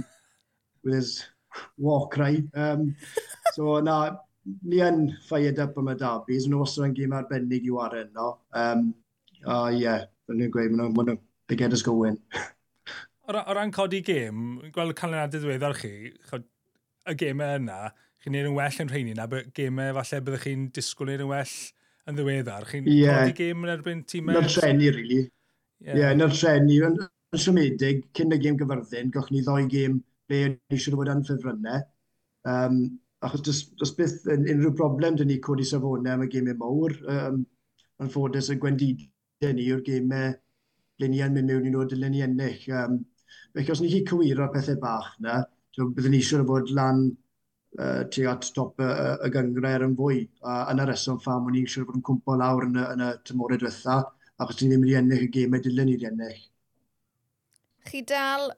with 0.85 0.95
his 0.95 1.11
walk 1.77 2.15
right. 2.21 2.47
Um, 2.55 2.93
so, 3.51 3.81
na, 3.83 3.97
ni 4.63 4.79
yn 4.85 5.09
ffaiad 5.27 5.59
up 5.59 5.75
am 5.81 5.91
y 5.91 5.99
dabis, 5.99 6.47
yn 6.47 6.55
os 6.55 6.77
yn 6.79 6.95
gym 6.95 7.19
arbennig 7.19 7.67
i 7.67 7.75
wario 7.75 8.07
yno. 8.07 8.29
Um, 8.63 8.93
a 9.43 9.59
ie, 9.73 9.83
yeah, 9.83 10.07
fel 10.23 10.39
ni'n 10.39 10.55
gweud, 10.55 10.79
maen 10.79 10.95
nhw'n 10.95 11.19
get 11.59 11.75
us 11.75 11.83
going 11.83 12.15
o 13.27 13.53
ran 13.55 13.71
codi 13.71 14.01
gêm, 14.03 14.57
gweld 14.73 14.95
canlyniadau 14.99 15.39
ddiweddar 15.39 15.77
chi, 15.79 15.93
y 17.07 17.15
gêmau 17.19 17.59
yna, 17.59 17.77
chi'n 18.23 18.35
neud 18.35 18.49
yn 18.49 18.57
well 18.57 18.81
yn 18.83 18.91
rheini 18.91 19.15
na, 19.15 19.27
gêmau 19.55 19.95
falle 19.99 20.19
byddwch 20.25 20.47
chi'n 20.47 20.65
disgwyl 20.75 21.11
neud 21.11 21.23
yn 21.23 21.31
well 21.31 21.53
yn 22.09 22.17
ddiweddar. 22.17 22.67
Chi'n 22.71 22.89
yeah. 22.91 23.21
codi 23.21 23.37
gêm 23.39 23.63
yn 23.63 23.73
erbyn 23.73 24.03
tîmau... 24.11 24.35
Na'r 24.35 24.49
treni, 24.51 24.89
really. 24.91 25.21
Ie, 25.23 25.87
yeah. 25.87 26.01
yeah, 26.01 26.17
na'r 26.19 26.35
treni. 26.35 26.81
Yn, 26.87 26.99
yn 27.33 27.43
siomedig, 27.45 28.03
cyn 28.17 28.35
y 28.35 28.41
gêm 28.43 28.59
gyfyrddin, 28.59 29.13
goch 29.15 29.31
ni 29.31 29.43
ddoi 29.45 29.63
gêm 29.71 30.01
ble 30.27 30.43
ni 30.51 30.77
eisiau 30.77 30.99
bod 30.99 31.11
yn 31.13 31.23
ffefrynnau. 31.27 31.87
Um, 32.49 32.83
achos 33.23 33.43
dys, 33.47 33.63
dys 33.79 33.95
byth 33.95 34.27
yn, 34.35 34.43
unrhyw 34.51 34.75
broblem 34.75 35.19
dyn 35.19 35.31
ni 35.31 35.39
codi 35.43 35.67
safonau 35.67 36.17
am 36.17 36.27
y 36.27 36.29
gêmau 36.31 36.59
mawr. 36.59 36.99
Um, 37.15 37.41
yn 38.03 38.11
ffodus 38.11 38.51
y 38.51 38.59
gwendidau 38.59 39.55
ni 39.55 39.71
o'r 39.71 39.83
gêmau 39.87 40.35
ble 40.99 41.09
ni 41.09 41.23
yn 41.23 41.35
mynd 41.35 41.51
mewn 41.51 41.67
i 41.67 41.71
nhw, 41.71 41.87
dylen 41.87 42.15
ni 42.15 42.23
ennill. 42.27 42.67
Um, 42.75 42.99
Felly, 43.53 43.71
os 43.73 43.81
ni 43.83 43.91
chi 43.91 44.01
cywiro'r 44.09 44.51
pethau 44.53 44.79
bach 44.81 45.11
na, 45.23 45.41
byddwn 45.77 46.13
ni 46.13 46.21
eisiau 46.21 46.45
fod 46.47 46.71
lan 46.77 47.03
uh, 47.79 48.03
tu 48.13 48.25
at 48.29 48.49
top 48.55 48.81
y, 48.81 48.87
y, 48.87 49.11
y 49.27 49.31
gyngred 49.35 49.85
yn 49.87 49.95
fwy. 49.99 50.23
A 50.45 50.57
yn 50.73 50.81
y 50.83 50.87
reswm 50.89 51.21
ffam, 51.21 51.49
o'n 51.49 51.59
i 51.59 51.63
eisiau 51.65 51.87
bod 51.89 51.99
yn 51.99 52.05
cwmpo 52.09 52.37
lawr 52.39 52.67
yn 52.69 52.79
y, 52.79 52.87
yn 52.95 53.05
y 53.07 53.11
tymorau 53.27 53.61
diwetha, 53.61 53.99
achos 54.41 54.61
ni 54.61 54.71
ddim 54.71 54.85
wedi 54.85 54.97
ennill 54.99 55.27
y 55.27 55.29
gemau 55.37 55.63
dilyn 55.63 55.89
ni 55.89 55.97
wedi 55.97 56.09
ennill. 56.09 56.41
Chi 57.89 58.01
dal 58.07 58.49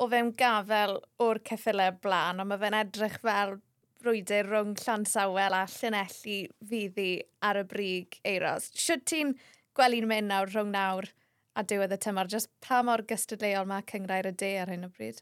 o 0.00 0.08
fewn 0.10 0.32
gafel 0.38 0.98
o'r 1.22 1.40
ceffylau 1.48 1.94
blaen, 2.02 2.42
ond 2.42 2.50
mae 2.50 2.60
fe'n 2.62 2.78
edrych 2.80 3.20
fel 3.22 3.58
brwydr 4.04 4.48
rhwng 4.50 4.74
Llansawel 4.82 5.56
a 5.56 5.64
Llynelli 5.70 6.38
fyddi 6.70 7.10
ar 7.48 7.60
y 7.62 7.66
brig 7.68 8.18
Eiros. 8.28 8.70
Siwt 8.76 9.06
ti'n 9.08 9.32
gwely'n 9.78 10.08
mynd 10.10 10.30
nawr 10.32 10.50
rhwng 10.52 10.72
nawr? 10.74 11.08
a 11.54 11.62
diwedd 11.62 11.94
y 11.94 11.98
tymor, 12.02 12.30
just 12.30 12.50
pa 12.64 12.82
mor 12.86 13.04
gystadleuol 13.08 13.68
mae 13.70 13.86
cyngrair 13.90 14.30
y 14.30 14.34
de 14.42 14.50
ar 14.62 14.72
hyn 14.72 14.88
o 14.88 14.90
bryd? 14.90 15.20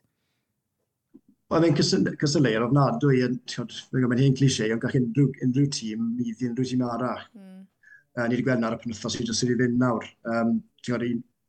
Wel, 1.52 1.64
mae'n 1.66 1.76
cystadleuol 1.76 2.68
ofnadwy, 2.68 3.20
mae'n 3.28 4.22
hyn 4.24 4.38
cliché, 4.38 4.70
ond 4.72 4.84
gall 4.84 4.96
unrhyw, 5.00 5.28
unrhyw 5.46 5.68
tîm, 5.76 6.06
middi 6.16 6.48
unrhyw 6.48 6.70
tîm 6.70 6.86
arall. 6.88 7.26
Mm. 7.36 7.60
Uh, 8.12 8.24
ni 8.28 8.36
wedi 8.36 8.46
gweld 8.46 8.60
nawr 8.60 8.76
y 8.76 8.80
penwthos 8.80 9.18
sydd 9.18 9.32
wedi 9.32 9.58
fynd 9.60 9.78
nawr. 9.80 10.08
Um, 10.28 10.56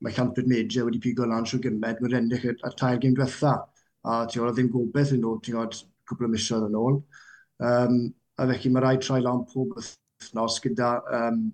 mae 0.03 0.11
Llanford 0.11 0.49
Media 0.51 0.83
wedi 0.83 0.99
pigo 1.03 1.27
lan 1.27 1.47
trwy 1.47 1.61
gymed, 1.63 2.03
mae'n 2.03 2.13
rendych 2.17 2.49
ar 2.51 2.75
tair 2.79 2.99
gym 2.99 3.15
diwetha. 3.15 3.55
A 4.03 4.23
ti'n 4.27 4.41
gwybod, 4.41 4.57
ddim 4.57 4.71
gobeith 4.73 5.13
yn 5.15 5.23
nhw, 5.23 5.37
ti'n 5.39 5.55
gwybod, 5.55 5.79
cwbl 6.09 6.27
o 6.27 6.31
misoedd 6.33 6.67
yn 6.67 6.79
ôl. 6.79 6.99
Um, 7.63 7.99
a 8.35 8.47
felly 8.49 8.71
mae 8.73 8.83
rhaid 8.83 9.03
troi 9.05 9.21
lan 9.23 9.45
pob 9.47 9.77
wythnos 9.77 10.59
gyda 10.63 10.97
um, 11.19 11.45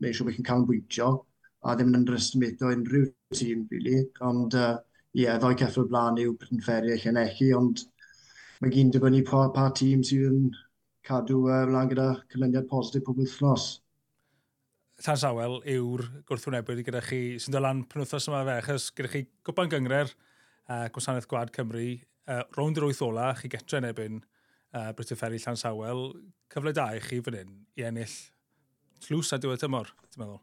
neu 0.00 0.16
siw 0.16 0.28
bych 0.28 0.38
yn 0.40 0.46
cael 0.48 0.62
yn 0.62 0.68
bwyntio 0.70 1.10
a 1.66 1.74
ddim 1.74 1.92
yn 1.92 2.00
underestimato 2.02 2.70
unrhyw 2.72 3.08
tîm, 3.34 3.66
really. 3.72 4.04
Ond, 4.24 4.54
ie, 4.54 4.62
uh, 4.62 4.78
yeah, 5.18 5.38
ddoi 5.40 5.56
ceffel 5.58 5.88
blaen 5.90 6.20
yw 6.22 6.36
Britain 6.38 6.62
Ferry 6.64 6.94
eich 6.94 7.08
enechu, 7.10 7.50
ond 7.58 7.82
mae 8.62 8.72
gyn 8.74 8.92
dibynnu 8.94 9.24
pa, 9.26 9.48
pa 9.54 9.68
tîm 9.74 10.04
sydd 10.06 10.28
yn 10.30 10.48
cadw 11.08 11.44
uh, 11.48 11.64
mlaen 11.70 11.90
gyda 11.92 12.08
cylyniad 12.32 12.68
positif 12.70 13.06
pob 13.06 13.20
wythnos. 13.22 13.68
Tan 15.02 15.18
Sawel 15.18 15.60
yw'r 15.76 16.02
gwrthwynebydd 16.26 16.82
gyda 16.86 17.02
chi 17.06 17.20
sy'n 17.38 17.54
dod 17.54 17.62
lan 17.62 17.84
penwthos 17.90 18.26
yma 18.30 18.42
fe, 18.48 18.56
achos 18.62 18.88
gyda 18.98 19.12
chi 19.12 19.24
gwpan 19.46 19.70
gyngre'r 19.74 20.10
uh, 20.10 20.88
Gwasanaeth 20.94 21.28
Gwad 21.30 21.54
Cymru, 21.54 21.86
uh, 22.28 22.42
rownd 22.56 22.80
yr 22.80 22.88
wyth 22.88 23.04
ola, 23.06 23.30
chi 23.38 23.50
getre 23.52 23.82
yn 23.82 23.88
ebyn 23.92 24.18
uh, 24.20 24.90
Britain 24.98 25.20
Ferry 25.20 25.38
Llan 25.42 25.58
Sawel, 25.58 26.10
cyfle 26.52 26.74
da 26.74 26.90
i 26.96 27.02
chi 27.04 27.22
fan 27.22 27.38
hyn 27.38 27.56
i 27.78 27.86
ennill 27.88 28.18
tlws 29.06 29.32
a 29.34 29.38
diwedd 29.38 29.62
tymor, 29.62 29.94
ti'n 30.10 30.24
meddwl? 30.24 30.42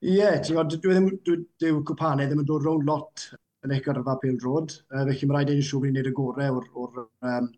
Ie, 0.00 0.28
ti'n 0.40 0.56
gwybod, 0.56 0.74
dwi 0.80 0.94
ddim, 0.94 1.06
dwi, 1.28 1.34
dyw 1.60 1.80
cwpanau 1.84 2.24
ddim 2.24 2.38
yn 2.40 2.46
dod 2.48 2.64
rownd 2.64 2.86
lot 2.88 3.24
yn 3.66 3.74
eich 3.74 3.82
gyrfa 3.84 4.14
Pêl 4.22 4.38
Drod, 4.40 4.72
uh, 4.94 5.02
felly 5.10 5.26
mae 5.28 5.36
rhaid 5.36 5.50
i'n 5.52 5.66
siŵr 5.68 5.90
i'n 5.90 5.98
neud 5.98 6.06
y 6.08 6.12
gorau 6.16 6.56
o'r, 6.56 6.68
or, 6.80 7.02
um, 7.28 7.50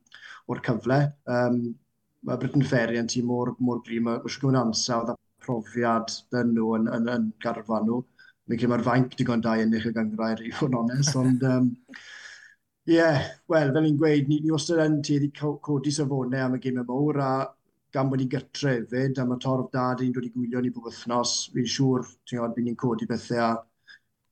or 0.51 0.61
cyfle. 0.67 0.99
Um, 1.31 1.61
mae 2.27 2.41
Britain 2.43 2.67
Ferry 2.67 2.99
yn 2.99 3.11
tîm 3.13 3.31
mor, 3.31 3.53
mor 3.63 3.79
grim, 3.87 4.09
mae 4.09 4.19
eisiau 4.27 4.49
gwneud 4.49 4.59
ansawdd 4.65 5.13
a 5.13 5.17
profiad 5.47 6.11
dyn 6.35 6.51
nhw 6.57 6.73
yn, 6.81 6.91
yn, 6.97 7.07
yn 7.15 7.31
garfa 7.47 7.79
nhw. 7.85 8.01
Mi'n 8.51 8.59
credu 8.59 8.73
mae'r 8.73 8.85
fainc 8.89 9.15
digon 9.21 9.47
da 9.47 9.55
yn 9.63 9.79
eich 9.79 9.87
y 9.87 9.95
gyngrair 9.95 10.43
i 10.43 10.51
fod 10.59 10.75
yn 10.75 10.81
onest, 10.83 11.15
ond... 11.23 11.47
Um, 11.47 11.71
Ie, 12.91 12.97
yeah, 12.97 13.29
wel, 13.47 13.69
fel 13.71 13.85
ni'n 13.85 13.99
gweud, 14.01 14.27
ni, 14.27 14.41
ni 14.43 14.51
wastad 14.51 14.83
yn 14.83 14.97
tueddu 15.07 15.31
codi 15.63 15.95
safonau 15.95 16.49
am 16.49 16.57
y 16.59 16.65
gymau 16.65 16.89
mawr, 16.89 17.23
a 17.23 17.33
gan 17.93 18.11
bod 18.11 18.23
ni 18.23 18.29
gartrefyd 18.33 19.21
am 19.21 19.35
y 19.35 19.39
torf 19.43 19.69
dad 19.75 20.01
i'n 20.05 20.13
dod 20.17 20.27
i 20.27 20.33
gwylio 20.33 20.63
ni 20.63 20.73
bob 20.73 20.89
wythnos, 20.89 21.35
fi'n 21.53 21.69
siŵr 21.77 22.07
ti'n 22.25 22.39
gwybod, 22.39 22.57
bydd 22.57 22.69
ni'n 22.69 22.79
codi 22.81 23.09
bethau 23.11 23.43
a 23.45 23.53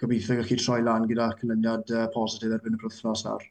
gobeithio 0.00 0.38
gallu 0.40 0.58
troi 0.60 0.82
lan 0.84 1.08
gyda 1.10 1.30
cynlyniad 1.40 1.92
uh, 1.96 2.06
positif 2.14 2.54
erbyn 2.56 2.78
y 2.78 2.80
wythnos 2.84 3.24
nawr. 3.26 3.44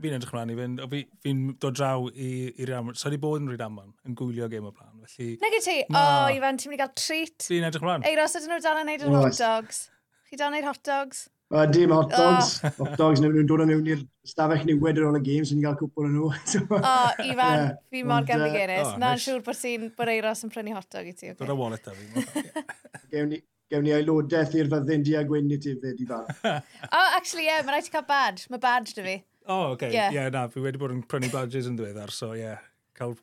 Fi'n 0.00 0.14
edrych 0.16 0.32
mlaen 0.32 0.52
i 0.52 0.56
fynd, 0.56 0.84
fi'n 0.92 1.10
fi 1.24 1.56
dod 1.60 1.76
draw 1.76 2.06
i, 2.14 2.30
i 2.54 2.68
Rhiannon. 2.68 2.96
So, 2.96 3.10
di 3.12 3.18
bod 3.20 3.42
yn 3.42 3.50
Rhiannon 3.50 3.90
yn 4.08 4.16
gwylio 4.16 4.48
gêm 4.52 4.70
o 4.70 4.72
blaen. 4.72 5.02
Felly... 5.04 5.34
Nag 5.42 5.58
i 5.58 5.60
ti? 5.66 5.76
Na. 5.90 6.00
O, 6.00 6.14
oh, 6.22 6.36
Ifan, 6.38 6.60
ti'n 6.62 6.72
mynd 6.72 6.78
i 6.78 6.80
gael 6.84 6.94
treat. 6.96 7.50
Fi'n 7.50 7.66
edrych 7.68 7.84
mlaen. 7.84 8.06
Eiros, 8.08 8.38
ydyn 8.38 8.54
nhw 8.54 8.62
dal 8.64 8.80
yn 8.80 8.88
neud 8.88 9.04
yr 9.04 9.18
hot 9.18 9.36
dogs. 9.42 9.82
Chi 10.30 10.40
dal 10.40 10.54
yn 10.54 10.60
neud 10.60 10.70
hot 10.70 10.80
dogs? 10.88 11.26
Uh, 11.50 11.66
dim 11.66 11.90
hot 11.90 12.10
dogs. 12.10 12.60
Oh. 12.62 12.70
Hot 12.84 12.96
dogs, 12.98 13.20
nhw'n 13.22 13.46
dod 13.50 13.64
mewn 13.66 13.88
i'r 13.90 14.02
stafell 14.26 14.60
niwed 14.68 15.00
ar 15.00 15.08
ôl 15.08 15.16
y 15.18 15.22
games, 15.26 15.48
so 15.50 15.56
ni'n 15.56 15.64
cael 15.66 15.78
cwpl 15.80 16.06
yn 16.06 16.12
nhw. 16.14 16.28
O, 16.30 16.78
oh, 16.78 17.22
Ifan, 17.24 17.54
yeah. 17.56 17.72
fi 17.90 18.02
mor 18.06 18.26
gan 18.28 18.44
y 18.46 18.50
Guinness. 18.54 18.84
Oh, 18.86 19.00
Na'n 19.02 19.16
nice. 19.16 19.24
siŵr 19.24 19.42
bod 19.48 19.58
sy'n 19.58 19.88
bod 19.96 20.12
Eiros 20.12 20.44
yn 20.46 20.52
prynu 20.54 20.76
hot 20.76 20.86
dog 20.94 21.08
i 21.10 21.14
ti. 21.14 21.32
Okay. 21.32 21.40
Dod 21.40 21.50
o 21.50 21.56
wallet 21.58 21.88
a 21.90 21.96
fi. 21.96 22.44
Gewn 23.10 23.32
ni, 23.32 23.40
gewn 23.72 23.82
ni 23.82 23.96
ailodaeth 23.96 24.54
i'r 24.60 24.70
fyddin 24.70 25.02
di 25.08 25.16
a 25.18 25.24
gwyn 25.26 25.50
i 25.50 25.58
ti 25.58 25.74
fyd, 25.82 26.04
Ifan. 26.06 26.30
oh, 26.54 27.08
actually, 27.18 27.48
ie, 27.48 27.50
yeah, 27.50 27.64
mae'n 27.64 27.74
rhaid 27.74 27.90
i 27.90 27.94
cael 27.96 28.06
badge. 28.12 28.46
Mae 28.54 28.62
badge 28.62 28.94
dy 28.94 29.08
fi. 29.08 29.16
Oh, 29.50 29.72
okay. 29.72 29.90
Yeah. 29.90 30.14
yeah, 30.14 30.30
na, 30.30 30.46
fi 30.54 30.62
wedi 30.62 30.78
bod 30.78 30.94
yn 30.94 31.02
prynu 31.10 31.32
badges 31.34 31.66
yn 31.66 31.74
ddiweddar, 31.80 32.14
so 32.14 32.30
ie, 32.36 32.44
yeah, 32.44 32.62
cael 32.94 33.18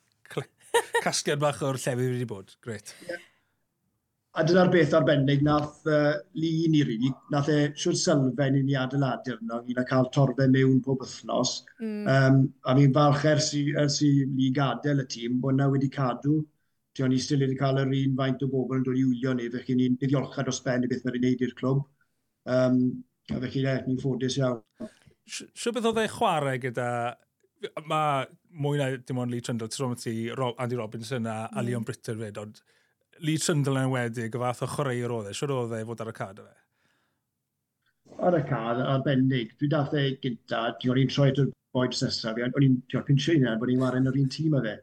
casgiad 0.99 1.39
bach 1.39 1.63
o'r 1.63 1.79
llefydd 1.79 2.11
wedi 2.17 2.27
bod. 2.27 2.51
Great. 2.59 2.91
Yeah 3.07 3.23
a 4.37 4.43
dyna'r 4.45 4.69
beth 4.69 4.93
arbennig 4.93 5.41
nath 5.45 5.87
uh, 5.89 6.19
Lee 6.37 6.67
ni 6.69 6.83
rili, 6.85 7.09
nath 7.33 7.49
e 7.49 7.57
siwr 7.81 7.95
sylfaen 7.97 8.59
i 8.59 8.61
ni 8.65 8.75
adeiladu 8.77 9.33
arno, 9.33 9.63
i 9.65 9.73
na 9.73 9.85
cael 9.89 10.11
torfe 10.13 10.45
mewn 10.53 10.77
pob 10.85 11.01
wythnos. 11.01 11.63
Mm. 11.81 12.03
Um, 12.13 12.37
a 12.69 12.75
fi'n 12.77 12.93
falch 12.93 13.25
ers 13.31 13.49
i, 13.57 13.63
ers 13.81 13.97
i 14.05 14.11
Lee 14.35 14.53
gadael 14.53 15.01
y 15.01 15.07
tîm, 15.13 15.41
bod 15.41 15.57
na 15.57 15.69
wedi 15.73 15.89
cadw. 15.93 16.37
Ti 16.93 17.05
o'n 17.05 17.17
i 17.17 17.19
still 17.21 17.41
wedi 17.47 17.57
cael 17.57 17.81
yr 17.81 17.89
un 18.03 18.15
faint 18.21 18.45
o 18.45 18.51
bobl 18.53 18.77
yn 18.77 18.85
dod 18.85 19.01
i 19.01 19.07
wylio 19.07 19.33
ni, 19.37 19.49
felly 19.55 19.79
ni'n 19.81 19.97
ddiolchad 20.03 20.45
dros 20.45 20.61
ben 20.65 20.85
i 20.85 20.91
beth 20.93 21.05
mae'n 21.07 21.17
wneud 21.17 21.45
i'r 21.47 21.57
clwb. 21.57 21.83
Um, 22.57 22.81
a 23.33 23.41
felly 23.41 23.65
ne, 23.65 23.77
ni'n 23.87 24.01
ffodus 24.05 24.37
iawn. 24.37 24.91
Siw 25.27 25.73
beth 25.73 25.89
oedd 25.89 26.05
e 26.05 26.09
chwarae 26.13 26.59
gyda... 26.61 26.89
Mae 27.89 28.27
mwy 28.61 28.77
na 28.77 28.91
dim 29.01 29.17
ond 29.17 29.33
Lee 29.33 29.41
Trundle, 29.41 29.65
ti'n 29.73 29.81
rhoi 29.81 29.97
ti 29.97 30.11
Andy 30.61 30.77
Robinson 30.77 31.25
a, 31.25 31.47
mm. 31.47 31.55
a 31.57 31.63
Leon 31.65 31.87
Britter 31.87 32.13
fed, 32.19 32.37
ond 32.37 32.59
Lee 33.25 33.37
Sunderland 33.41 33.91
wedi, 33.93 34.29
gyfath 34.33 34.63
o 34.65 34.69
chwaraewr 34.71 35.13
oedd 35.17 35.29
e, 35.31 35.35
siwr 35.37 35.53
oedd 35.55 35.75
e 35.77 35.83
fod 35.87 36.03
ar 36.03 36.11
y 36.11 36.15
cad 36.17 36.41
fe? 36.43 36.55
Ar 38.27 38.37
y 38.37 38.43
cad, 38.49 38.81
a 38.81 38.97
bendig. 39.05 39.53
Dwi 39.59 39.69
dath 39.71 39.95
e 39.97 40.03
gynta, 40.23 40.61
di 40.81 40.91
o'n 40.91 41.01
i'n 41.01 41.11
troi 41.11 41.29
at 41.31 41.41
boed 41.75 41.95
sesa 41.97 42.33
fi, 42.35 42.45
o'n 42.45 42.67
i'n 42.67 42.77
pinsio 43.07 43.35
i 43.35 43.41
bod 43.59 43.69
ni'n 43.71 43.81
waren 43.83 44.09
yr 44.09 44.19
un 44.21 44.29
tîm 44.33 44.57
o 44.57 44.63
fe. 44.65 44.77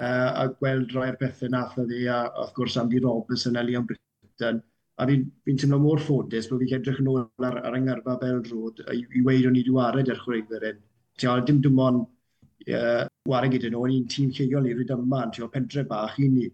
Uh, 0.00 0.30
a 0.42 0.44
gweld 0.60 0.94
rhai'r 0.96 1.18
bethau 1.20 1.50
nath 1.52 1.76
o 1.78 1.84
ddi, 1.84 2.06
a 2.08 2.22
wrth 2.30 2.54
gwrs 2.56 2.78
Andy 2.80 3.00
Robertson 3.04 3.58
a 3.60 3.64
Leon 3.66 3.88
Britton. 3.88 4.62
A 5.00 5.06
fi'n 5.08 5.26
fi 5.44 5.56
teimlo 5.56 5.80
mor 5.80 6.00
ffodus 6.00 6.48
bod 6.48 6.62
fi'n 6.62 6.78
edrych 6.78 7.02
yn 7.02 7.10
ôl 7.12 7.20
ar, 7.48 7.58
ar 7.64 7.76
yngyrfa 7.76 8.16
Bel 8.20 8.40
Road 8.48 8.80
i, 8.92 9.02
i 9.02 9.24
weid 9.26 9.48
o'n 9.48 9.58
i 9.58 9.62
wedi 9.62 9.76
wared 9.76 10.12
ar 10.12 10.22
chwreidwyr 10.24 10.70
yn. 10.70 10.80
Ti'n 11.20 11.44
dim 11.48 11.60
dim 11.64 11.82
ond 11.84 12.06
uh, 12.06 13.04
wared 13.28 13.52
gyda 13.54 13.70
nhw, 13.72 13.84
o'n 13.84 13.94
i'n 13.98 14.08
tîm 14.12 14.32
lleol 14.36 14.68
i 14.70 14.74
ryd 14.76 14.94
yma, 14.96 15.26
ti'n 15.34 15.52
pentre 15.52 15.84
bach 15.88 16.18
i 16.20 16.28
ni. 16.32 16.48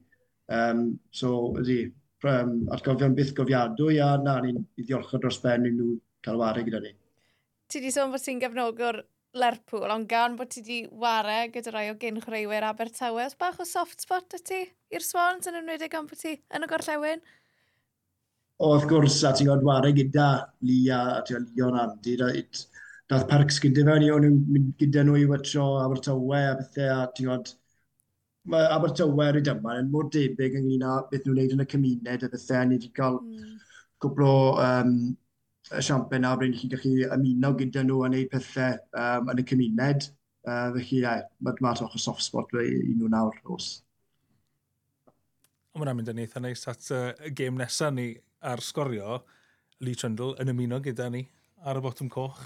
Um, 0.47 0.99
so, 1.11 1.57
ydy, 1.61 1.91
um, 2.27 2.55
atgofion 2.75 3.17
byth 3.19 3.35
gofiadwy 3.37 3.99
a 4.03 4.15
na, 4.23 4.39
ni'n 4.45 4.63
ddiolchgar 4.79 5.23
dros 5.23 5.41
ben 5.43 5.67
i 5.67 5.75
nhw 5.75 5.97
cael 6.25 6.41
wario 6.43 6.67
gyda 6.67 6.81
ni. 6.85 6.95
Ti 7.67 7.83
di 7.83 7.91
sôn 7.95 8.13
bod 8.15 8.23
ti'n 8.23 8.43
gefnogwr 8.43 9.03
Lerpwl, 9.37 9.91
ond 9.93 10.09
gan 10.09 10.37
bod 10.39 10.49
ti 10.55 10.63
di 10.65 10.79
ware 11.03 11.51
gyda 11.53 11.73
rai 11.75 11.89
o 11.91 11.97
gyn 12.01 12.21
chwaraewyr 12.23 12.65
Abertawe, 12.71 13.27
os 13.27 13.35
bach 13.37 13.59
o 13.61 13.67
soft 13.69 14.07
spot 14.07 14.39
y 14.39 14.41
ti 14.41 14.61
i'r 14.95 15.05
Swans 15.05 15.51
yn 15.51 15.59
ymwneud 15.61 15.85
â 15.85 15.91
gan 15.93 16.07
bod 16.09 16.23
ti 16.23 16.39
yn 16.55 16.65
y 16.65 16.71
gorllewin? 16.71 17.25
O, 18.57 18.71
wrth 18.71 18.87
gwrs, 18.89 19.19
a 19.29 19.35
ti'n 19.37 19.51
gwybod 19.51 19.67
ware 19.67 19.93
gyda 19.99 20.31
Lia, 20.65 21.03
a 21.19 21.21
ti'n 21.27 21.51
Leon 21.53 21.77
Andy, 21.83 22.17
da, 22.23 22.31
it, 22.33 22.63
dath 23.11 23.27
Parks 23.29 23.61
gyda 23.61 23.85
fe, 23.85 23.99
ni 24.01 24.09
o'n 24.15 24.31
mynd 24.31 24.73
gyda 24.81 25.05
nhw 25.05 25.19
i 25.21 25.27
watcho 25.29 25.67
Abertawe 25.83 26.43
a 26.47 26.57
bethau, 26.63 26.95
a 26.95 27.11
ti'n 27.13 27.29
gwybod, 27.29 27.53
mae 28.53 28.67
Abertawe 28.75 29.29
ar 29.29 29.39
y 29.39 29.43
dyma 29.45 29.77
yn 29.81 29.93
mor 29.93 30.09
debyg 30.15 30.59
ynglyn 30.61 30.85
â 30.87 30.97
beth 31.11 31.25
nhw'n 31.27 31.37
gwneud 31.37 31.55
yn 31.57 31.65
y 31.65 31.69
cymuned 31.73 32.27
a 32.27 32.31
bethau. 32.33 32.67
Ni 32.67 32.79
wedi 32.79 32.91
cael 32.97 33.19
mm. 33.23 33.55
cwbl 34.03 34.27
o 34.27 34.37
um, 34.63 34.93
siampen 35.81 36.27
a 36.29 36.35
bryd 36.39 36.55
chi'n 36.59 36.75
gallu 36.75 37.09
ymuno 37.17 37.53
gyda 37.61 37.83
nhw 37.87 38.03
a 38.03 38.11
wneud 38.11 38.31
pethau 38.33 38.79
um, 39.03 39.33
yn 39.35 39.43
y 39.43 39.47
cymuned. 39.51 40.11
Uh, 40.47 40.69
felly, 40.77 41.01
ie, 41.03 41.17
mae 41.43 41.59
dyma 41.59 41.75
toch 41.75 41.97
o 41.99 42.01
soft 42.03 42.23
spot 42.23 42.53
fe 42.55 42.63
i 42.71 42.95
nhw 42.95 43.11
nawr, 43.11 43.35
os. 43.57 43.73
Ond 45.75 45.83
mae'n 45.83 45.99
mynd 45.99 46.13
yn 46.13 46.23
eitha 46.23 46.41
neis 46.43 46.63
at 46.71 46.87
y 46.95 47.01
uh, 47.01 47.33
gêm 47.37 47.59
nesaf 47.59 47.91
ni 47.97 48.13
ar 48.47 48.63
sgorio, 48.63 49.19
Lee 49.83 49.99
Trundle 49.99 50.39
yn 50.41 50.55
ymuno 50.55 50.79
gyda 50.85 51.11
ni 51.13 51.27
ar 51.67 51.81
y 51.81 51.83
botwm 51.85 52.09
coch. 52.13 52.39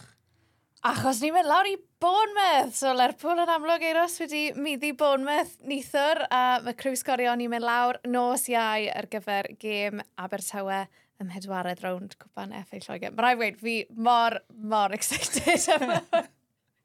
Achos 0.81 1.19
ni'n 1.21 1.35
mynd 1.37 1.45
lawr 1.45 1.67
i 1.69 1.75
Bournemouth. 2.01 2.73
So 2.73 2.95
Lerpwl 2.97 3.43
yn 3.43 3.51
amlwg 3.53 3.83
eiros 3.85 4.15
wedi 4.23 4.47
middi 4.57 4.95
Bournemouth 4.97 5.59
nithwr 5.69 6.23
a 6.33 6.39
mae 6.65 6.77
Crew 6.81 6.97
Sgorio 6.97 7.35
ni'n 7.37 7.51
mynd 7.53 7.67
lawr 7.69 7.99
nos 8.09 8.47
iau 8.49 8.87
ar 8.89 9.09
gyfer 9.13 9.51
gêm 9.61 10.01
Abertawe 10.25 10.79
ym 11.21 11.29
mhedwaredd 11.29 11.83
rownd 11.85 12.17
cwpan 12.23 12.55
FA 12.65 12.81
Lloegr. 12.81 13.13
Mae 13.13 13.27
rai 13.27 13.33
wedi 13.43 13.61
fi 13.61 13.75
mor, 14.09 14.39
mor 14.57 14.95
excited 14.97 15.69
am 15.77 15.93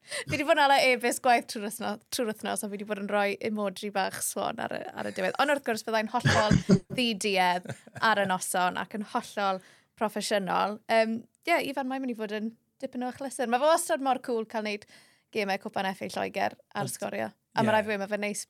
Fi 0.06 0.36
wedi 0.36 0.44
bod 0.46 0.60
yn 0.60 0.66
ala 0.66 0.82
e-bus 0.90 1.22
gwaith 1.24 1.48
trwy'r 1.48 2.28
wythnos, 2.28 2.62
a 2.62 2.68
fi 2.68 2.76
wedi 2.76 2.90
bod 2.92 3.00
yn 3.02 3.08
rhoi 3.10 3.40
emoji 3.48 3.94
bach 3.96 4.20
swan 4.22 4.60
ar 4.62 4.76
y, 4.76 4.82
ar 4.92 5.08
y 5.08 5.16
diwedd. 5.16 5.40
Ond 5.40 5.56
wrth 5.56 5.64
gwrs 5.72 5.88
byddai'n 5.88 6.12
hollol 6.12 6.60
ddidiedd 7.00 7.72
ar 8.04 8.22
y 8.22 8.28
noson 8.28 8.78
ac 8.84 9.00
yn 9.00 9.08
hollol 9.16 9.64
proffesiynol. 9.96 10.78
Ie, 10.92 11.00
Um, 11.00 11.18
yeah, 11.48 11.64
Ifan, 11.64 11.88
mae'n 11.88 12.04
mynd 12.04 12.14
i 12.14 12.20
fod 12.20 12.36
yn 12.36 12.52
dipyn 12.84 13.06
o 13.06 13.12
achlysur. 13.12 13.52
Mae 13.52 13.62
fo 13.62 13.72
ostod 13.76 14.04
mor 14.06 14.22
cool 14.26 14.48
cael 14.50 14.68
neud 14.68 14.86
gemau 15.36 15.62
cwpan 15.62 15.92
FA 15.96 16.12
Lloegr 16.12 16.58
ar 16.76 16.92
sgorio. 16.92 17.32
A 17.32 17.62
yeah. 17.62 17.66
mae 17.66 17.76
rhaid 17.76 17.90
fi 17.90 18.00
mae 18.02 18.12
fe 18.12 18.22
neis 18.22 18.46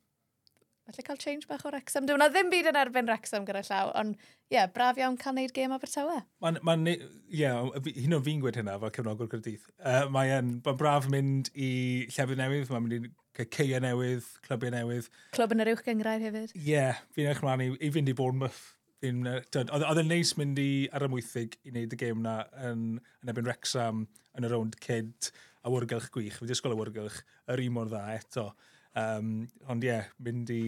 Felly 0.86 1.02
cael 1.02 1.18
change 1.18 1.48
bach 1.50 1.64
o 1.66 1.72
Wrexham. 1.74 2.06
Dwi'n 2.06 2.22
ddim 2.30 2.52
byd 2.52 2.68
yn 2.70 2.78
erbyn 2.78 3.08
Wrexham 3.10 3.46
gyda 3.48 3.64
llaw, 3.66 3.88
ond 3.98 4.14
ie, 4.14 4.54
yeah, 4.54 4.68
braf 4.70 5.00
iawn 5.02 5.16
cael 5.18 5.34
neud 5.34 5.54
gêm 5.56 5.74
Abertawe. 5.74 6.20
Mae'n, 6.46 6.60
ma 6.62 6.76
ie, 6.92 6.94
yeah, 7.40 7.58
hyn 7.88 8.14
o'n 8.14 8.26
fi'n 8.28 8.44
gweud 8.44 8.60
hynna 8.60 8.76
fel 8.84 8.94
cefnogwr 8.94 9.32
Cyrdydd. 9.32 9.66
Uh, 9.82 10.06
mae'n 10.14 10.60
ma 10.68 10.76
braf 10.78 11.10
mynd 11.10 11.50
i 11.58 11.72
llefydd 12.14 12.38
newydd, 12.38 12.70
mae'n 12.70 12.86
mynd 12.86 13.10
i 13.10 13.12
cael 13.40 13.50
ceia 13.58 13.82
newydd, 13.82 14.30
clybiau 14.46 14.76
newydd. 14.78 15.10
Clwb 15.34 15.58
yn 15.58 15.66
yr 15.66 15.74
uwch 15.74 15.82
gyngrair 15.90 16.22
hefyd. 16.28 16.54
Ie, 16.54 16.68
yeah, 16.70 17.02
fi'n 17.18 17.34
eich 17.34 17.42
mlaen 17.42 17.66
i, 17.66 17.72
i 17.82 17.90
fynd 17.98 18.14
i 18.14 18.18
Bournemouth 18.22 18.62
Oedd 19.06 20.02
yn 20.02 20.10
neis 20.10 20.36
mynd 20.40 20.60
i 20.62 20.70
ar 20.96 21.06
y 21.06 21.10
mwythig 21.12 21.58
i 21.64 21.74
wneud 21.74 21.94
y 21.96 22.00
gêm 22.00 22.24
na 22.26 22.40
yn, 22.70 22.86
yn 23.24 23.32
ebyn 23.34 23.50
Rexham 23.50 24.06
yn 24.38 24.48
y 24.48 24.52
rownd 24.52 24.78
cyd 24.84 25.30
a 25.66 25.72
wrgylch 25.74 26.12
gwych. 26.14 26.40
Fi 26.40 26.50
disgwyl 26.50 26.76
y 26.76 26.80
wrgylch 26.80 27.22
yr 27.52 27.64
un 27.66 27.76
mor 27.76 27.92
dda 27.92 28.04
eto. 28.16 28.50
Um, 28.96 29.32
ond 29.72 29.84
ie, 29.84 29.92
yeah, 29.92 30.12
mynd 30.24 30.52
i 30.54 30.64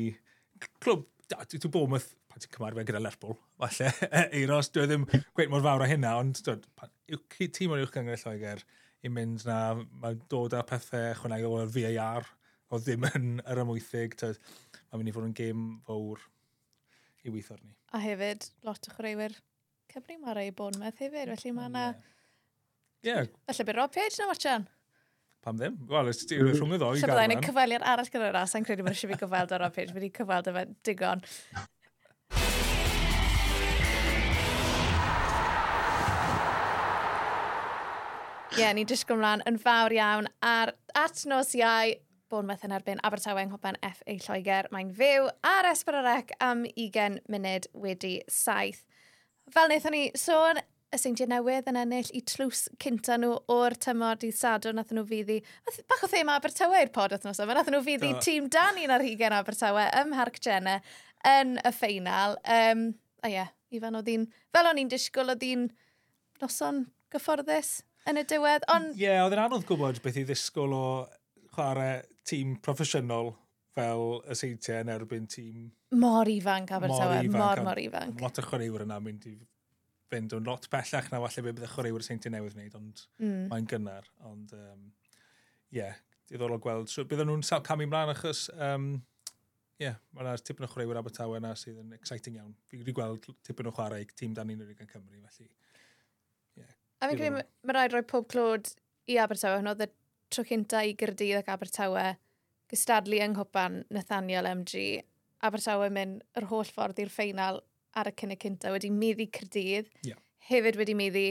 clwb, 0.83 1.05
dwi'n 1.31 1.71
Bournemouth, 1.71 2.09
pan 2.27 2.43
ti'n 2.43 2.53
cymarfer 2.55 2.87
gyda 2.87 3.01
Lerpwl, 3.03 3.37
falle, 3.61 3.91
Eiros, 4.37 4.71
dwi 4.73 4.83
e 4.83 4.89
ddim 4.89 5.05
gweud 5.37 5.53
mor 5.53 5.63
fawr 5.65 5.85
o 5.85 5.89
hynna, 5.89 6.15
ond 6.21 6.41
dwi'n 6.45 7.53
tîm 7.55 7.75
o'r 7.75 7.85
uwch 7.85 7.93
gyngor 7.95 8.19
Lloegr 8.23 8.63
i 9.05 9.11
mynd 9.13 9.45
na, 9.47 9.59
mae 10.01 10.17
dod 10.31 10.55
â 10.57 10.63
pethau 10.67 11.13
chwneud 11.21 11.47
o'r 11.49 11.71
VAR, 11.73 12.27
o 12.71 12.81
ddim 12.81 13.05
yn 13.13 13.29
yr 13.45 13.63
ymwythig, 13.63 14.17
mae'n 14.19 14.99
mynd 15.01 15.11
i 15.11 15.15
fod 15.15 15.29
yn 15.29 15.37
gêm 15.37 15.67
fawr 15.87 16.25
i 17.25 17.33
weithio 17.33 17.57
ni. 17.61 17.73
A 17.95 18.01
hefyd, 18.03 18.49
lot 18.67 18.89
o 18.89 18.93
chwaraewyr 18.93 19.35
Cymru 19.87 20.17
mae 20.21 20.33
rai 20.35 20.49
Bournemouth 20.51 20.99
hefyd, 20.99 21.31
felly 21.31 21.53
mae 21.55 21.69
yna... 21.71 21.85
Ie. 23.07 23.21
Felly 23.47 23.65
bydd 23.69 23.77
Rob 23.79 23.93
Page 23.95 24.19
na 24.19 24.27
watchan? 24.29 24.67
Pam 25.45 25.59
ddim? 25.59 25.77
Wel, 25.87 26.09
ys 26.11 26.25
ti 26.27 26.37
rhwng 26.41 26.75
y 26.75 26.79
ddoi 26.81 26.97
garfan. 26.97 27.13
Byddai'n 27.13 27.33
ei 27.37 27.45
cyfaliad 27.45 27.85
arall 27.87 28.11
gyda'r 28.11 28.35
ras, 28.35 28.55
a'n 28.57 28.67
credu 28.67 28.83
bod 28.83 28.95
eisiau 28.95 29.13
fi 29.13 29.19
gyfald 29.21 29.53
o 29.55 29.59
Rob 29.61 29.75
Page, 29.77 29.95
wedi 29.95 30.11
cyfald 30.17 30.49
o 30.51 30.55
fe 30.57 30.65
digon. 30.89 31.23
Ie, 38.57 38.63
yeah, 38.63 38.73
ni'n 38.73 38.89
disgwyl 38.89 39.21
mlaen 39.21 39.45
yn 39.47 39.61
fawr 39.61 39.93
iawn 39.93 40.27
ar 40.41 40.73
at 40.97 41.23
nos 41.29 41.53
iau 41.55 41.93
Bournemouth 42.31 42.65
yn 42.67 42.73
erbyn 42.75 43.01
Abertawe 43.07 43.43
yng 43.43 43.51
Nghwpan 43.53 43.77
FA 43.81 44.15
Lloegr. 44.25 44.67
Mae'n 44.73 44.89
fyw 44.95 45.27
ar 45.47 45.67
Esbyrarec 45.69 46.33
am 46.43 46.65
20 46.75 47.21
munud 47.31 47.67
wedi 47.77 48.17
saith. 48.31 48.83
Fel 49.53 49.69
wnaethon 49.69 49.95
ni 49.95 50.03
sôn, 50.19 50.59
y 50.91 50.99
seintiau 50.99 51.27
newydd 51.31 51.67
yn 51.71 51.79
ennill 51.79 52.11
i 52.15 52.21
tlws 52.27 52.65
cynta 52.83 53.17
nhw 53.19 53.33
o'r 53.51 53.75
tymor 53.83 54.19
dydd 54.19 54.35
sadwr 54.35 54.75
nath 54.75 54.91
nhw 54.95 55.03
fyddi, 55.07 55.39
bach 55.87 56.03
o 56.03 56.11
thema 56.11 56.37
Abertawe 56.39 56.79
i'r 56.83 56.91
pod 56.95 57.15
othnos 57.15 57.41
yma, 57.43 57.57
nath 57.57 57.71
nhw 57.71 57.81
fyddi 57.83 58.13
tîm 58.23 58.47
dan 58.51 58.79
un 58.83 58.95
ar 58.95 59.03
hugen 59.03 59.35
Abertawe 59.35 59.87
ym 60.01 60.13
Mharc 60.13 60.39
Jenna 60.43 60.77
yn 61.27 61.57
y 61.59 61.73
ffeinal. 61.75 62.37
Um, 62.43 62.89
a 63.23 63.31
ie, 63.31 63.35
yeah, 63.37 63.53
Ifan 63.75 63.99
oedd 63.99 64.07
hi'n, 64.11 64.27
fel 64.55 64.69
o'n 64.69 64.79
i'n 64.79 64.91
disgwyl 64.91 65.33
oedd 65.33 65.43
hi'n 65.43 65.67
noson 66.43 66.85
gyfforddus 67.11 67.81
yn 68.07 68.21
y 68.21 68.23
diwedd, 68.27 68.67
ond... 68.71 68.93
Ie, 68.95 69.07
yeah, 69.09 69.25
oedd 69.25 69.35
yn 69.35 69.43
anodd 69.43 69.67
gwybod 69.67 69.99
beth 70.03 70.21
i 70.21 70.23
ddisgwyl 70.27 70.75
o 70.75 70.85
chwarae 71.57 71.99
tîm 72.27 72.55
proffesiynol 72.63 73.33
fel 73.77 74.07
y 74.25 74.37
seintiau 74.37 74.85
yn 74.85 74.93
erbyn 74.93 75.27
tîm... 75.29 75.67
Mor 75.97 76.29
ifanc 76.29 76.71
Abertawe, 76.77 77.19
mor, 77.27 77.41
mor, 77.41 77.63
mor 77.69 77.81
ifanc. 77.81 78.21
Lot 78.21 78.41
o 78.41 78.45
chwaraewyr 78.45 78.85
yna 78.85 78.99
mynd 79.03 79.27
i 79.29 79.35
fynd 80.11 80.33
yn 80.37 80.47
lot 80.47 80.69
bellach 80.71 81.11
na 81.11 81.19
falle 81.23 81.43
be 81.43 81.53
bydd 81.53 81.67
y 81.67 81.69
chwaraewyr 81.73 82.05
seintiau 82.05 82.33
newydd 82.33 82.55
wneud, 82.57 82.79
ond 82.79 83.03
mm. 83.19 83.43
mae'n 83.51 83.69
gynnar. 83.73 84.07
Ond, 84.29 84.53
ie, 84.55 84.71
um, 84.71 84.87
yeah, 85.75 85.99
diddorol 86.31 86.61
gweld. 86.63 86.91
So, 86.93 87.05
bydden 87.09 87.29
nhw'n 87.31 87.45
camu 87.67 87.89
mlaen 87.89 88.13
achos, 88.13 88.47
um, 88.55 88.89
yeah, 89.81 89.99
mae 90.15 90.25
yna 90.25 90.37
tipyn 90.41 90.67
o 90.67 90.71
chwaraewyr 90.71 91.01
Abertawe 91.01 91.41
yna 91.41 91.53
sydd 91.59 91.81
yn 91.83 91.93
exciting 91.97 92.39
iawn. 92.39 92.55
Fi 92.71 92.81
wedi 92.81 92.95
gweld 92.97 93.29
tipyn 93.47 93.69
o 93.69 93.75
chwarae 93.75 94.07
tîm 94.17 94.35
dan 94.37 94.49
ni'n 94.49 94.63
yn 94.63 94.91
Cymru, 94.93 95.21
felly... 95.27 95.51
Yeah, 96.57 96.73
a 97.01 97.11
fi'n 97.11 97.21
credu, 97.21 97.45
mae 97.67 97.77
rhaid 97.77 97.93
rhoi 97.93 98.05
pob 98.09 98.31
clod 98.31 98.73
i 99.11 99.19
Abertawe 99.21 99.59
hwnnw, 99.59 99.75
tro 100.33 100.45
cynta 100.47 100.83
i 100.85 100.93
Gyrdydd 100.99 101.41
ac 101.41 101.51
Abertawe, 101.53 102.05
gystadlu 102.71 103.21
yng 103.23 103.35
Nghwpan 103.35 103.81
Nathaniel 103.95 104.49
MG, 104.51 105.01
Abertawe 105.47 105.89
mynd 105.93 106.23
yr 106.39 106.47
holl 106.51 106.67
ffordd 106.67 107.01
i'r 107.03 107.11
ffeinal 107.13 107.61
ar 107.97 108.09
y 108.09 108.15
cynnig 108.19 108.41
cynta 108.43 108.71
wedi 108.73 108.91
meddi 108.93 109.29
Cyrdydd, 109.33 109.91
yeah. 110.07 110.19
hefyd 110.49 110.79
wedi 110.79 110.97
meddi 110.97 111.27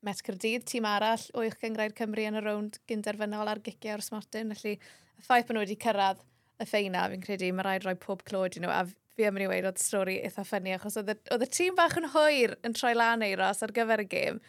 Met 0.00 0.22
Cyrdydd, 0.24 0.64
tîm 0.64 0.86
arall 0.88 1.26
o 1.36 1.42
i'ch 1.44 1.58
gyngrair 1.60 1.92
Cymru 1.92 2.22
yn 2.24 2.38
y 2.38 2.40
rownd 2.40 2.78
gynderfynol 2.88 3.50
ar 3.52 3.58
gicio 3.60 3.92
o'r 3.92 4.04
smartyn, 4.04 4.54
felly 4.56 4.78
y 4.78 5.24
ffaith 5.26 5.44
bod 5.48 5.58
nhw 5.58 5.64
wedi 5.66 5.76
cyrraedd 5.82 6.22
y 6.56 6.66
ffeina, 6.68 7.02
fi'n 7.12 7.24
credu 7.26 7.50
mae 7.52 7.66
rhaid 7.66 7.84
rhoi 7.84 7.98
pob 8.00 8.24
clod 8.24 8.56
i 8.56 8.62
nhw, 8.64 8.72
a 8.72 8.86
fi 9.16 9.26
am 9.28 9.36
yn 9.36 9.44
i 9.44 9.50
weid 9.50 9.68
oedd 9.68 9.82
stori 9.82 10.16
eitha 10.24 10.46
ffynnu, 10.48 10.72
achos 10.78 10.96
oedd 11.02 11.12
y 11.12 11.48
tîm 11.52 11.76
bach 11.76 11.98
yn 12.00 12.08
hwyr 12.14 12.56
yn 12.64 12.76
troi 12.78 12.94
lan 12.96 13.26
eiros 13.26 13.60
ar 13.66 13.74
gyfer 13.76 14.04
y 14.06 14.08
gêm, 14.14 14.40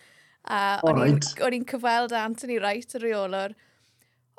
a 0.48 0.62
o'n 0.88 1.04
i'n 1.04 1.20
right. 1.20 1.68
cyfweld 1.74 2.16
Anthony 2.16 2.62
Wright, 2.62 2.96
y 2.96 3.04
reolwr, 3.04 3.58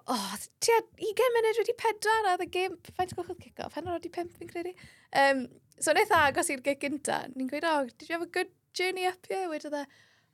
oh, 0.06 0.36
tia 0.60 0.78
20 1.00 1.32
munud 1.36 1.60
wedi 1.62 1.74
pedwar 1.78 2.30
a 2.32 2.36
y 2.42 2.48
gym, 2.52 2.78
faint 2.96 3.14
gwchod 3.16 3.40
kick-off, 3.40 3.76
hanner 3.78 3.96
wedi 3.96 4.12
pimp 4.12 4.34
fi'n 4.38 4.50
credu. 4.50 4.74
Um, 5.24 5.46
so 5.78 5.94
wnaeth 5.94 6.14
agos 6.18 6.50
i'r 6.52 6.62
gig 6.64 6.80
gynta, 6.82 7.22
ni'n 7.34 7.50
gweud, 7.50 7.66
oh, 7.68 7.86
did 7.86 8.08
you 8.08 8.16
have 8.16 8.26
a 8.26 8.30
good 8.38 8.52
journey 8.74 9.06
up 9.06 9.26
here? 9.28 9.48
Wedodd 9.50 9.82
e, 9.82 9.86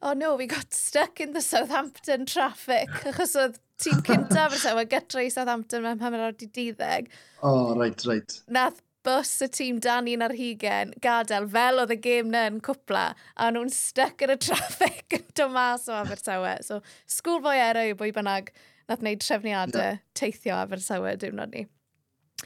oh 0.03 0.15
no, 0.15 0.35
we 0.37 0.47
got 0.47 0.75
stuck 0.75 1.21
in 1.21 1.33
the 1.33 1.43
Southampton 1.43 2.27
traffic, 2.27 2.91
achos 3.13 3.37
oedd 3.39 3.61
tîm 3.83 4.03
cynta 4.07 4.49
fysa, 4.53 4.75
mae 4.79 4.89
gytra 4.91 5.25
i 5.27 5.33
Southampton 5.33 5.85
mewn 5.87 6.05
hanner 6.05 6.29
wedi 6.31 6.51
diddeg. 6.51 7.11
Oh, 7.43 7.75
right, 7.79 8.05
right. 8.09 8.41
Nath 8.49 8.83
bus 9.07 9.31
y 9.45 9.49
tîm 9.55 9.79
Dani 9.81 10.17
un 10.19 10.25
ar 10.27 10.35
hugen 10.37 10.91
gadael 11.05 11.47
fel 11.53 11.81
oedd 11.83 11.95
y 11.95 11.99
gêm 12.05 12.33
na 12.33 12.45
yn 12.51 12.59
cwpla 12.65 13.05
a 13.15 13.51
nhw'n 13.55 13.71
stuck 13.73 14.25
yn 14.27 14.35
y 14.35 14.39
traffic 14.47 15.19
yn 15.19 15.29
dod 15.39 15.55
mas 15.55 15.87
o 15.89 15.97
Abertawe. 15.97 16.57
So, 16.67 16.83
sgwl 17.19 17.41
fwy 17.45 17.63
era 17.63 17.87
i 17.89 17.95
bwy 17.99 18.13
bynnag 18.17 18.53
nath 18.89 19.03
wneud 19.05 19.25
trefniadau 19.25 19.83
yeah. 19.85 20.05
teithio 20.19 20.59
Abertawe 20.59 21.17
diwrnod 21.21 21.55
ni. 21.55 21.65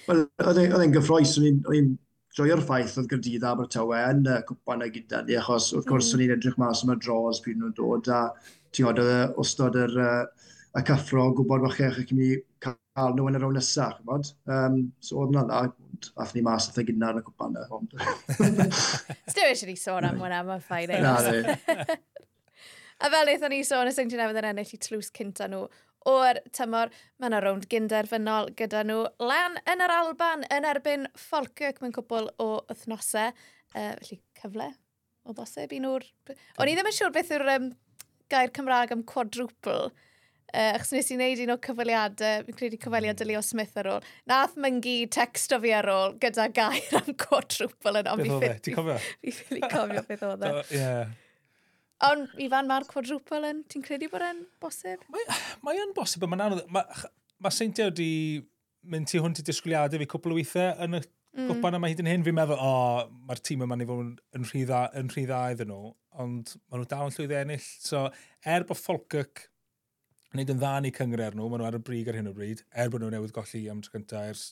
Wel, 0.06 0.24
oedd 0.42 0.60
e, 0.62 0.68
e'n 0.78 0.94
gyffroes, 0.94 1.36
o'n 1.38 1.76
i'n 1.78 1.92
joio'r 2.36 2.62
ffaith 2.64 2.96
oedd 3.00 3.10
Gyrdydd 3.10 3.44
Abertawe 3.46 3.98
yn 4.08 4.24
y 4.24 4.38
cwpan 4.48 4.86
y 4.86 4.88
gyda 4.94 5.22
ni, 5.26 5.36
achos 5.38 5.70
wrth 5.76 5.90
gwrs 5.90 6.08
mm. 6.08 6.16
o'n 6.16 6.24
i'n 6.26 6.34
edrych 6.36 6.58
mas 6.60 6.82
am 6.84 6.94
y 6.94 6.98
dros 7.02 7.42
pryd 7.44 7.60
nhw'n 7.60 7.76
dod, 7.76 8.08
a 8.08 8.22
ti'n 8.72 8.88
oedd 8.88 9.02
ystod 9.42 9.76
yr, 9.82 9.98
y 10.72 10.84
cyffro, 10.88 11.28
gwybod 11.36 11.66
wach 11.66 11.80
eich 11.84 12.00
chi'n 12.08 12.18
mynd 12.18 12.32
i 12.32 12.40
cael 12.64 13.16
nhw 13.16 13.28
yn 13.28 13.36
yr 13.36 13.46
awn 13.48 13.58
nesaf, 13.58 13.98
chymod? 13.98 14.32
Um, 14.48 14.78
so 15.04 15.20
oedd 15.20 15.34
yna 15.34 15.44
dda, 15.50 15.60
ath 16.24 16.32
ni 16.36 16.44
mas 16.46 16.70
athau 16.70 16.86
gyda 16.88 17.12
yn 17.12 17.20
y 17.20 17.24
cwpan 17.26 17.58
yna. 17.60 18.68
Sdim 19.28 19.44
eisiau 19.50 19.68
ni 19.68 19.76
sôn 19.76 20.08
am 20.08 20.20
hwnna, 20.22 20.40
mae'n 20.48 20.64
ffain. 20.64 20.96
Na, 21.04 21.18
A 23.02 23.08
fel 23.10 23.32
eithon 23.32 23.50
ni 23.50 23.64
sôn 23.66 23.88
y 23.90 23.92
sy'n 23.92 24.08
ti'n 24.08 24.20
nefod 24.22 24.38
yn 24.38 24.46
ennill 24.52 24.74
i 24.76 24.78
tlws 24.78 25.08
cynta 25.16 25.48
nhw 25.50 25.66
o'r 26.08 26.40
tymor. 26.54 26.92
Mae 27.20 27.30
yna 27.30 27.40
rownd 27.44 27.68
gynderfynol 27.72 28.52
gyda 28.58 28.84
nhw 28.86 29.02
lan 29.22 29.58
yn 29.70 29.84
yr 29.84 29.94
Alban 29.96 30.46
yn 30.52 30.68
erbyn 30.68 31.08
Falkirk 31.18 31.82
mewn 31.82 31.94
cwbl 31.96 32.30
o 32.42 32.52
wythnosau. 32.70 33.34
Uh, 33.72 33.94
felly 34.02 34.20
cyfle 34.36 34.72
o 35.24 35.34
bosib 35.36 35.72
i 35.72 35.80
nhw'r... 35.82 36.04
O'n 36.60 36.68
i 36.68 36.76
ddim 36.76 36.88
yn 36.90 36.96
siŵr 36.96 37.12
beth 37.14 37.30
yw'r 37.32 37.50
um, 37.56 37.68
gair 38.32 38.52
Cymraeg 38.56 38.92
am 38.94 39.04
quadruple. 39.08 39.92
Uh, 40.52 40.74
achos 40.74 40.90
nes 40.92 41.08
i 41.08 41.16
wneud 41.16 41.40
un 41.46 41.54
o 41.54 41.56
cyfaliadau, 41.64 42.42
fi'n 42.44 42.56
credu 42.58 42.78
cyfaliad 42.82 43.22
Leo 43.24 43.40
Smith 43.44 43.78
ar 43.80 43.88
ôl. 43.94 44.08
Nath 44.28 44.58
myngu 44.60 45.06
text 45.14 45.54
o 45.56 45.60
fi 45.62 45.72
ar 45.78 45.88
ôl 45.88 46.18
gyda 46.20 46.50
gair 46.52 46.98
am 46.98 47.14
quadruple 47.22 48.02
yn 48.02 48.10
ond 48.12 48.26
fi 48.26 49.32
ffili 49.38 49.62
cofio 49.64 50.02
beth 50.10 50.26
oedd 50.28 50.44
e. 50.44 50.52
Ie, 50.82 50.90
Ond 52.06 52.38
Ifan, 52.42 52.66
mae'r 52.66 52.86
quadruple 52.90 53.50
yn, 53.52 53.62
ti'n 53.70 53.84
credu 53.84 54.08
bod 54.10 54.24
e'n 54.26 54.42
bosib? 54.62 55.02
Mae, 55.12 55.78
e'n 55.78 55.92
bosib, 55.94 56.24
mae'n 56.26 56.46
anodd. 56.48 56.64
Mae, 56.74 57.02
ma 57.42 57.52
Seintia 57.54 57.88
wedi 57.90 58.42
mynd 58.90 59.10
tu 59.10 59.20
hwnt 59.22 59.38
i 59.38 59.44
disgwyliadau 59.46 60.02
fi 60.02 60.08
cwpl 60.10 60.34
o 60.34 60.38
weithiau 60.38 60.74
yn 60.82 60.98
y 60.98 61.02
mm. 61.02 61.46
gwpan 61.50 61.78
yma 61.78 61.90
hyd 61.92 62.02
yn 62.02 62.10
hyn. 62.10 62.26
Fi'n 62.26 62.38
meddwl, 62.38 62.58
o, 62.58 62.72
oh, 62.72 63.12
mae'r 63.28 63.42
tîm 63.46 63.62
yma 63.66 63.78
ni 63.78 63.86
fod 63.86 64.18
yn 64.38 64.48
rhy 64.48 64.64
dda, 64.66 64.82
yn 64.98 65.12
rhy 65.12 65.26
dda 65.28 65.44
iddyn 65.54 65.70
nhw, 65.70 65.94
ond 66.24 66.56
maen 66.58 66.82
nhw 66.82 66.90
dal 66.90 67.06
yn 67.06 67.16
llwydd 67.16 67.36
ennill. 67.38 67.70
So, 67.86 68.04
er 68.56 68.66
bod 68.66 68.82
Falkirk 68.82 69.46
yn 70.32 70.42
neud 70.42 70.52
yn 70.56 70.60
dda 70.62 70.74
ni 70.82 70.90
eu 70.90 70.98
cyngred 70.98 71.38
nhw, 71.38 71.46
maen 71.46 71.62
nhw 71.62 71.70
ar 71.70 71.78
y 71.78 71.84
brig 71.86 72.10
ar 72.10 72.18
hyn 72.18 72.32
o 72.32 72.34
bryd, 72.34 72.66
er 72.74 72.90
bod 72.90 73.04
nhw 73.04 73.14
newydd 73.14 73.34
golli 73.36 73.66
am 73.70 73.82
tro 73.84 73.94
cyntaf 73.94 74.30
ers 74.32 74.44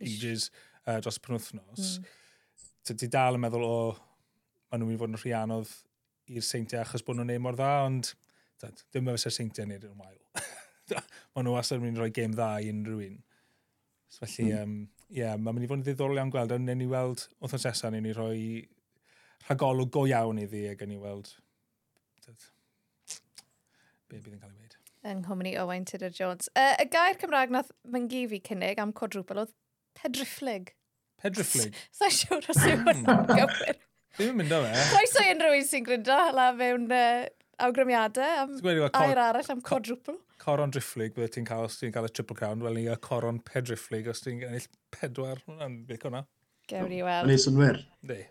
ages 0.00 0.50
uh, 0.86 1.00
dros 1.02 1.18
penwthnos, 1.24 1.96
mm. 1.98 2.94
ti 2.94 3.08
dal 3.10 3.36
yn 3.36 3.42
meddwl, 3.42 3.66
o, 3.66 3.78
oh, 3.90 4.02
maen 4.70 4.84
nhw'n 4.84 4.92
mynd 4.92 5.00
i 5.00 5.02
fod 5.02 5.16
yn 5.16 5.22
rhy 5.24 5.34
anodd 5.36 5.72
i'r 6.30 6.46
seintiau 6.46 6.84
achos 6.84 7.04
bod 7.06 7.18
nhw'n 7.18 7.32
neud 7.32 7.44
mor 7.44 7.58
dda, 7.58 7.72
ond 7.88 8.12
dad, 8.62 8.84
dim 8.94 9.08
yn 9.08 9.18
fysa'r 9.18 9.36
seintiau 9.36 9.68
neud 9.68 9.86
yn 9.88 9.98
wael. 9.98 10.18
Mae 11.34 11.44
nhw 11.44 11.56
wastad 11.56 11.80
yn 11.80 11.88
mynd 11.88 12.00
i 12.00 12.04
roi 12.04 12.10
game 12.14 12.36
dda 12.36 12.52
i 12.62 12.70
unrhyw 12.72 13.04
un. 13.06 13.20
So, 14.10 14.24
felly, 14.24 14.50
mm. 14.50 14.62
um, 14.62 15.06
yeah, 15.14 15.36
mae'n 15.38 15.54
mynd 15.54 15.66
i 15.66 15.70
fod 15.70 15.80
yn 15.80 15.86
ddiddorol 15.86 16.18
iawn 16.18 16.32
gweld, 16.34 16.54
ond 16.56 16.66
newn 16.66 16.80
ni 16.82 16.88
weld, 16.90 17.28
wrth 17.38 17.54
yn 17.58 17.62
sesa, 17.62 17.92
newn 17.94 18.08
ni 18.08 18.14
roi 18.16 18.40
rhagolwg 19.46 19.92
go 19.94 20.02
iawn 20.10 20.40
iddi 20.42 20.64
ac 20.72 20.82
yn 20.86 20.92
ni 20.94 20.98
weld 21.00 21.30
dad, 22.26 22.48
be 24.10 24.18
bydd 24.18 24.34
yn 24.34 24.42
cael 24.42 24.52
ei 24.52 24.58
wneud. 24.58 24.76
Yng 25.10 25.22
Nghymru 25.24 25.54
Owain 25.62 25.86
Tudor 25.88 26.12
Jones. 26.12 26.50
Uh, 26.58 26.74
y 26.82 26.86
gair 26.92 27.16
Cymraeg 27.20 27.54
nath 27.54 27.70
myngu 27.88 28.26
fi 28.32 28.40
cynnig 28.50 28.82
am 28.82 28.92
codrwpel 28.96 29.44
oedd 29.44 29.54
pedrifflig. 29.96 30.74
Pedrifflig? 31.22 31.76
Sa'n 31.96 32.12
siŵr 32.16 32.50
os 32.52 32.60
yw'n 32.66 33.06
gywir. 33.30 33.80
Ddim 34.16 34.32
yn 34.32 34.40
mynd 34.40 34.56
o 34.56 34.62
fe. 34.64 34.88
Croeso 34.90 35.22
i 35.22 35.30
unrhyw 35.34 35.58
un 35.60 35.68
sy'n 35.68 35.86
gryndo 35.86 36.18
la 36.36 36.48
mewn 36.56 36.88
uh, 36.90 37.28
awgrymiadau 37.66 38.42
am 38.42 38.56
air 39.04 39.22
arall 39.22 39.54
am 39.54 39.62
quadruple. 39.64 40.16
Coron 40.40 40.72
drifflig, 40.72 41.12
bydde 41.16 41.34
ti'n 41.36 41.46
cael, 41.48 41.68
os 41.68 41.76
ti'n 41.78 41.92
cael 41.94 42.08
y 42.08 42.12
triple 42.16 42.36
crown, 42.38 42.62
wel 42.64 42.78
ni 42.78 42.86
y 42.88 42.96
coron 43.04 43.42
pedrifflig, 43.44 44.08
os 44.10 44.24
ti'n 44.24 44.40
ennill 44.46 44.68
pedwar, 44.96 45.42
hwnna'n 45.46 45.82
beth 45.88 46.06
hwnna. 46.08 46.24
Gewn 46.70 46.88
ni 46.90 47.02
weld. 47.04 47.28
Yn 47.28 47.34
ei 47.34 47.42
synwyr. 47.42 47.82
Di. 48.06 48.22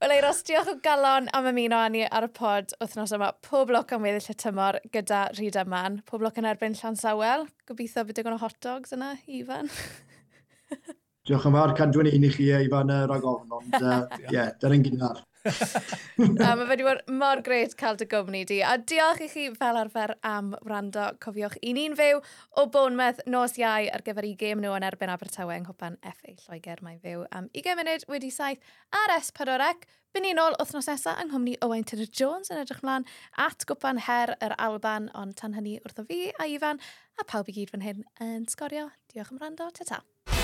Wel, 0.00 0.14
Eiros, 0.14 0.40
diolch 0.48 0.70
o 0.72 0.76
galon 0.80 1.28
am 1.36 1.50
ymuno 1.50 1.76
â 1.76 1.90
ni 1.92 2.06
ar 2.08 2.24
y 2.24 2.30
pod 2.32 2.72
wythnos 2.80 3.12
yma. 3.12 3.34
Pob 3.44 3.72
lwc 3.74 3.92
am 3.92 4.06
weddill 4.06 4.32
y 4.32 4.36
tymor 4.40 4.78
gyda 4.94 5.26
Rhyd 5.34 5.58
Aman. 5.60 6.00
Pob 6.08 6.24
lwc 6.24 6.40
yn 6.40 6.48
erbyn 6.48 6.78
Llansawel. 6.78 7.44
Gobeithio 7.68 8.06
bydd 8.08 8.22
digon 8.22 8.38
o 8.38 8.40
hot 8.40 8.56
dogs 8.64 8.96
yna, 8.96 9.12
Ifan. 9.28 9.68
Diolch 11.28 11.48
yn 11.48 11.56
fawr, 11.56 11.74
cadw'n 11.76 12.08
un 12.10 12.24
i 12.24 12.30
chi 12.32 12.48
e, 12.48 12.62
Ifan 12.66 12.92
rag 13.10 13.26
ofn, 13.28 13.58
ond 13.58 13.74
ie, 13.80 13.82
uh, 13.82 14.30
yeah, 14.32 14.54
dyna'n 14.62 14.86
gynnar. 14.86 15.20
a 16.44 16.52
mae 16.56 16.66
wedi 16.68 16.84
bod 16.84 17.00
mor 17.16 17.40
gret 17.44 17.72
cael 17.80 17.96
dy 18.00 18.06
gwmni 18.08 18.42
di. 18.48 18.58
A 18.64 18.74
diolch 18.76 19.22
i 19.24 19.28
chi 19.32 19.46
fel 19.56 19.78
arfer 19.80 20.14
am 20.26 20.52
wrando. 20.66 21.06
Cofiwch 21.22 21.56
i 21.64 21.72
ni'n 21.76 21.96
fyw 21.96 22.20
o 22.60 22.66
Bournemouth 22.72 23.22
nos 23.30 23.56
iau 23.60 23.88
ar 23.92 24.04
gyfer 24.04 24.28
i 24.28 24.34
gêm 24.40 24.60
nhw 24.60 24.74
yn 24.76 24.86
erbyn 24.88 25.12
Abertawe 25.12 25.56
yng 25.56 25.64
Nghwpan 25.64 25.96
FA 26.04 26.34
Lloegr. 26.34 26.84
Mae'n 26.84 27.00
fyw 27.04 27.24
am 27.36 27.48
20 27.56 27.80
munud 27.80 28.06
wedi 28.12 28.32
saith 28.34 28.76
ar 29.02 29.16
S4C. 29.16 29.88
Byn 30.10 30.26
ni'n 30.26 30.42
ôl 30.42 30.56
wythnos 30.58 30.90
nesaf 30.90 31.20
yng 31.22 31.32
Nghymru 31.32 31.56
Owain 31.64 31.86
Tudor 31.88 32.10
Jones 32.10 32.52
yn 32.52 32.60
edrych 32.60 32.82
mlaen 32.84 33.08
at 33.38 33.64
gwpan 33.70 34.04
her 34.08 34.34
yr 34.42 34.56
Alban, 34.58 35.08
ond 35.14 35.38
tan 35.40 35.56
hynny 35.56 35.78
wrtho 35.84 36.04
fi 36.08 36.32
a 36.36 36.50
Ifan 36.50 36.82
a 37.20 37.28
pawb 37.28 37.48
i 37.48 37.56
gyd 37.60 37.72
fan 37.72 37.86
hyn 37.86 38.04
yn 38.20 38.48
sgorio. 38.50 38.90
Diolch 39.12 39.32
am 39.32 39.44
rando, 39.44 39.70
ta 39.72 39.86
ta. 39.94 40.39